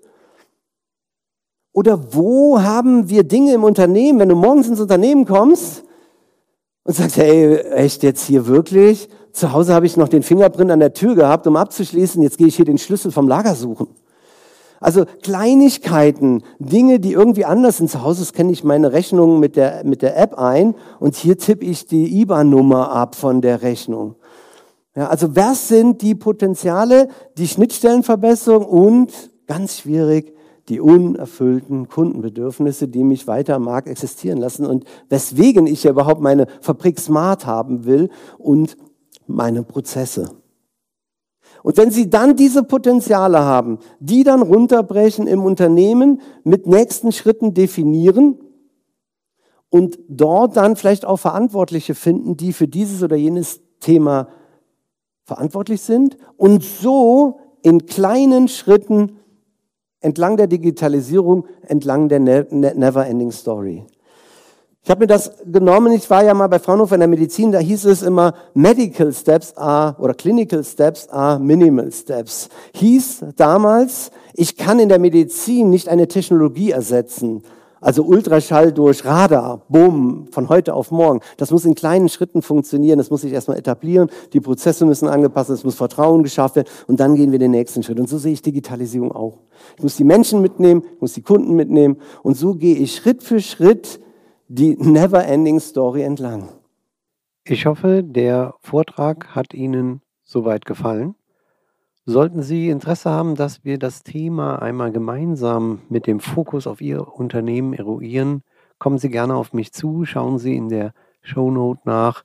Oder 1.73 2.13
wo 2.13 2.62
haben 2.62 3.10
wir 3.10 3.23
Dinge 3.23 3.53
im 3.53 3.63
Unternehmen, 3.63 4.19
wenn 4.19 4.29
du 4.29 4.36
morgens 4.36 4.67
ins 4.67 4.79
Unternehmen 4.79 5.25
kommst 5.25 5.84
und 6.84 6.95
sagst, 6.95 7.17
hey, 7.17 7.58
echt 7.58 8.03
jetzt 8.03 8.27
hier 8.27 8.45
wirklich? 8.45 9.10
Zu 9.31 9.53
Hause 9.53 9.73
habe 9.73 9.88
ich 9.88 9.97
noch 9.97 10.08
den 10.08 10.21
Fingerprint 10.21 10.69
an 10.69 10.79
der 10.79 10.93
Tür 10.93 11.15
gehabt, 11.15 11.47
um 11.47 11.55
abzuschließen, 11.58 12.21
jetzt 12.21 12.38
gehe 12.38 12.47
ich 12.47 12.55
hier 12.55 12.65
den 12.65 12.77
Schlüssel 12.77 13.12
vom 13.12 13.27
Lager 13.27 13.55
suchen. 13.55 13.88
Also 14.79 15.05
Kleinigkeiten, 15.23 16.43
Dinge, 16.59 16.99
die 16.99 17.13
irgendwie 17.13 17.45
anders 17.45 17.77
sind. 17.77 17.89
Zu 17.89 18.03
Hause 18.03 18.31
kenne 18.33 18.51
ich 18.51 18.63
meine 18.63 18.91
Rechnung 18.91 19.39
mit 19.39 19.55
der, 19.55 19.83
mit 19.85 20.01
der 20.01 20.17
App 20.17 20.38
ein 20.38 20.75
und 20.99 21.15
hier 21.15 21.38
tippe 21.38 21.65
ich 21.65 21.85
die 21.85 22.21
IBAN-Nummer 22.21 22.91
ab 22.91 23.15
von 23.15 23.41
der 23.41 23.61
Rechnung. 23.61 24.15
Ja, 24.95 25.07
also 25.07 25.35
was 25.35 25.67
sind 25.67 26.01
die 26.01 26.15
Potenziale, 26.15 27.09
die 27.38 27.47
Schnittstellenverbesserung 27.47 28.65
und, 28.65 29.11
ganz 29.45 29.79
schwierig, 29.79 30.33
die 30.69 30.79
unerfüllten 30.79 31.89
Kundenbedürfnisse, 31.89 32.88
die 32.88 33.03
mich 33.03 33.27
weiter 33.27 33.55
am 33.55 33.63
Markt 33.63 33.88
existieren 33.88 34.39
lassen 34.39 34.65
und 34.65 34.85
weswegen 35.09 35.67
ich 35.67 35.83
ja 35.83 35.91
überhaupt 35.91 36.21
meine 36.21 36.47
Fabrik 36.61 36.99
smart 36.99 37.45
haben 37.45 37.85
will 37.85 38.09
und 38.38 38.77
meine 39.27 39.63
Prozesse. 39.63 40.29
Und 41.65 41.78
wenn 41.78 41.89
Sie 41.89 42.12
dann 42.12 42.36
diese 42.36 42.62
Potenziale 42.62 43.39
haben, 43.39 43.80
die 43.99 44.23
dann 44.23 44.43
runterbrechen 44.43 45.25
im 45.25 45.43
Unternehmen, 45.43 46.21
mit 46.43 46.67
nächsten 46.67 47.12
Schritten 47.12 47.56
definieren 47.56 48.38
und 49.71 49.97
dort 50.08 50.58
dann 50.58 50.75
vielleicht 50.75 51.06
auch 51.06 51.17
Verantwortliche 51.17 51.95
finden, 51.95 52.38
die 52.38 52.54
für 52.54 52.67
dieses 52.67 53.01
oder 53.01 53.15
jenes 53.15 53.62
Thema 53.80 54.28
verantwortlich 55.23 55.82
sind 55.82 56.17
und 56.38 56.62
so 56.62 57.39
in 57.63 57.88
kleinen 57.88 58.47
Schritten 58.47 59.17
entlang 60.01 60.38
der 60.38 60.45
Digitalisierung, 60.45 61.47
entlang 61.63 62.10
der 62.10 62.19
ne-, 62.19 62.45
ne-, 62.51 62.75
Never-Ending 62.75 63.32
Story. 63.32 63.88
Ich 64.86 64.91
habe 64.91 65.00
mir 65.00 65.08
das 65.08 65.32
genommen, 65.52 65.93
ich 65.93 66.08
war 66.12 66.24
ja 66.24 66.36
mal 66.36 66.45
bei 66.45 66.60
Fraunhofer 66.60 66.93
in 66.93 67.00
der 67.00 67.08
Medizin, 67.08 67.52
da 67.52 67.58
hieß 67.58 67.86
es 67.86 68.04
immer, 68.04 68.36
Medical 68.54 69.12
Steps 69.12 69.58
are 69.58 69.95
oder 69.98 70.13
Clinical 70.13 70.63
Steps 70.63 71.10
are 71.10 71.39
Minimal 71.39 71.91
Steps. 71.91 72.50
Hieß 72.76 73.26
damals, 73.36 74.12
ich 74.36 74.58
kann 74.58 74.78
in 74.78 74.88
der 74.88 75.00
Medizin 75.00 75.71
nicht 75.71 75.89
eine 75.89 76.08
Technologie 76.08 76.69
ersetzen, 76.69 77.41
also 77.82 78.04
Ultraschall 78.04 78.71
durch 78.74 79.06
Radar, 79.06 79.63
bumm, 79.69 80.28
von 80.30 80.50
heute 80.50 80.76
auf 80.76 80.91
morgen. 80.91 81.21
Das 81.38 81.50
muss 81.50 81.65
in 81.65 81.74
kleinen 81.74 82.08
Schritten 82.08 82.43
funktionieren, 82.43 83.00
das 83.00 83.10
muss 83.10 83.21
sich 83.21 83.34
erstmal 83.34 83.58
etablieren, 83.58 84.12
die 84.34 84.39
Prozesse 84.39 84.86
müssen 84.86 85.08
angepasst 85.08 85.50
werden, 85.50 85.58
es 85.58 85.63
muss 85.63 85.74
Vertrauen 85.74 86.21
geschafft 86.21 86.58
werden. 86.58 86.67
Und 86.86 87.00
dann 87.00 87.15
gehen 87.15 87.32
wir 87.32 87.39
den 87.39 87.50
nächsten 87.50 87.82
Schritt. 87.82 88.00
Und 88.00 88.08
so 88.08 88.19
sehe 88.19 88.34
ich 88.34 88.43
Digitalisierung 88.43 89.12
auch. 89.12 89.39
Ich 89.78 89.84
muss 89.84 89.95
die 89.95 90.04
Menschen 90.04 90.43
mitnehmen, 90.43 90.84
ich 90.93 91.02
muss 91.02 91.13
die 91.13 91.24
Kunden 91.24 91.56
mitnehmen. 91.56 91.98
Und 92.21 92.38
so 92.38 92.54
gehe 92.54 92.76
ich 92.76 92.95
Schritt 92.95 93.24
für 93.24 93.41
Schritt 93.41 94.00
die 94.47 94.75
Never-Ending 94.77 95.60
Story 95.60 96.03
entlang. 96.03 96.49
Ich 97.43 97.65
hoffe, 97.65 98.03
der 98.03 98.53
Vortrag 98.60 99.36
hat 99.36 99.53
Ihnen 99.53 100.01
soweit 100.23 100.65
gefallen. 100.65 101.15
Sollten 102.05 102.43
Sie 102.43 102.69
Interesse 102.69 103.10
haben, 103.10 103.36
dass 103.36 103.63
wir 103.63 103.79
das 103.79 104.03
Thema 104.03 104.62
einmal 104.62 104.91
gemeinsam 104.91 105.81
mit 105.89 106.05
dem 106.05 106.19
Fokus 106.19 106.67
auf 106.67 106.79
Ihr 106.79 107.08
Unternehmen 107.15 107.73
eruieren, 107.73 108.43
kommen 108.77 108.99
Sie 108.99 109.10
gerne 109.10 109.36
auf 109.36 109.53
mich 109.53 109.73
zu, 109.73 110.05
schauen 110.05 110.38
Sie 110.38 110.55
in 110.55 110.69
der 110.69 110.93
Shownote 111.23 111.81
nach, 111.86 112.23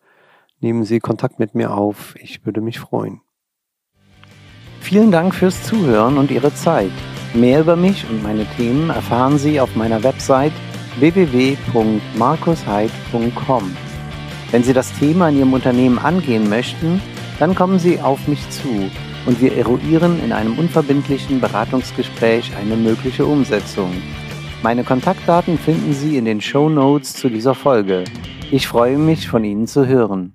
nehmen 0.60 0.84
Sie 0.84 1.00
Kontakt 1.00 1.38
mit 1.38 1.54
mir 1.54 1.74
auf, 1.74 2.14
ich 2.18 2.44
würde 2.44 2.60
mich 2.60 2.80
freuen. 2.80 3.22
Vielen 4.80 5.10
Dank 5.10 5.34
fürs 5.34 5.62
Zuhören 5.62 6.18
und 6.18 6.30
Ihre 6.30 6.52
Zeit. 6.52 6.92
Mehr 7.32 7.60
über 7.60 7.76
mich 7.76 8.04
und 8.10 8.22
meine 8.22 8.44
Themen 8.56 8.90
erfahren 8.90 9.38
Sie 9.38 9.60
auf 9.60 9.74
meiner 9.76 10.02
Website 10.02 10.52
www.markusheid.com. 11.00 13.76
Wenn 14.50 14.62
Sie 14.62 14.72
das 14.72 14.92
Thema 14.98 15.28
in 15.28 15.38
Ihrem 15.38 15.52
Unternehmen 15.52 15.98
angehen 15.98 16.48
möchten, 16.48 17.02
dann 17.38 17.54
kommen 17.54 17.78
Sie 17.78 18.00
auf 18.00 18.26
mich 18.28 18.48
zu 18.50 18.90
und 19.26 19.40
wir 19.40 19.56
eruieren 19.56 20.22
in 20.24 20.32
einem 20.32 20.58
unverbindlichen 20.58 21.40
Beratungsgespräch 21.40 22.52
eine 22.56 22.76
mögliche 22.76 23.26
Umsetzung. 23.26 23.92
Meine 24.62 24.84
Kontaktdaten 24.84 25.58
finden 25.58 25.92
Sie 25.92 26.18
in 26.18 26.24
den 26.24 26.40
Show 26.40 26.68
Notes 26.68 27.14
zu 27.14 27.30
dieser 27.30 27.54
Folge. 27.54 28.04
Ich 28.50 28.68
freue 28.68 28.98
mich, 28.98 29.28
von 29.28 29.44
Ihnen 29.44 29.66
zu 29.66 29.86
hören. 29.86 30.34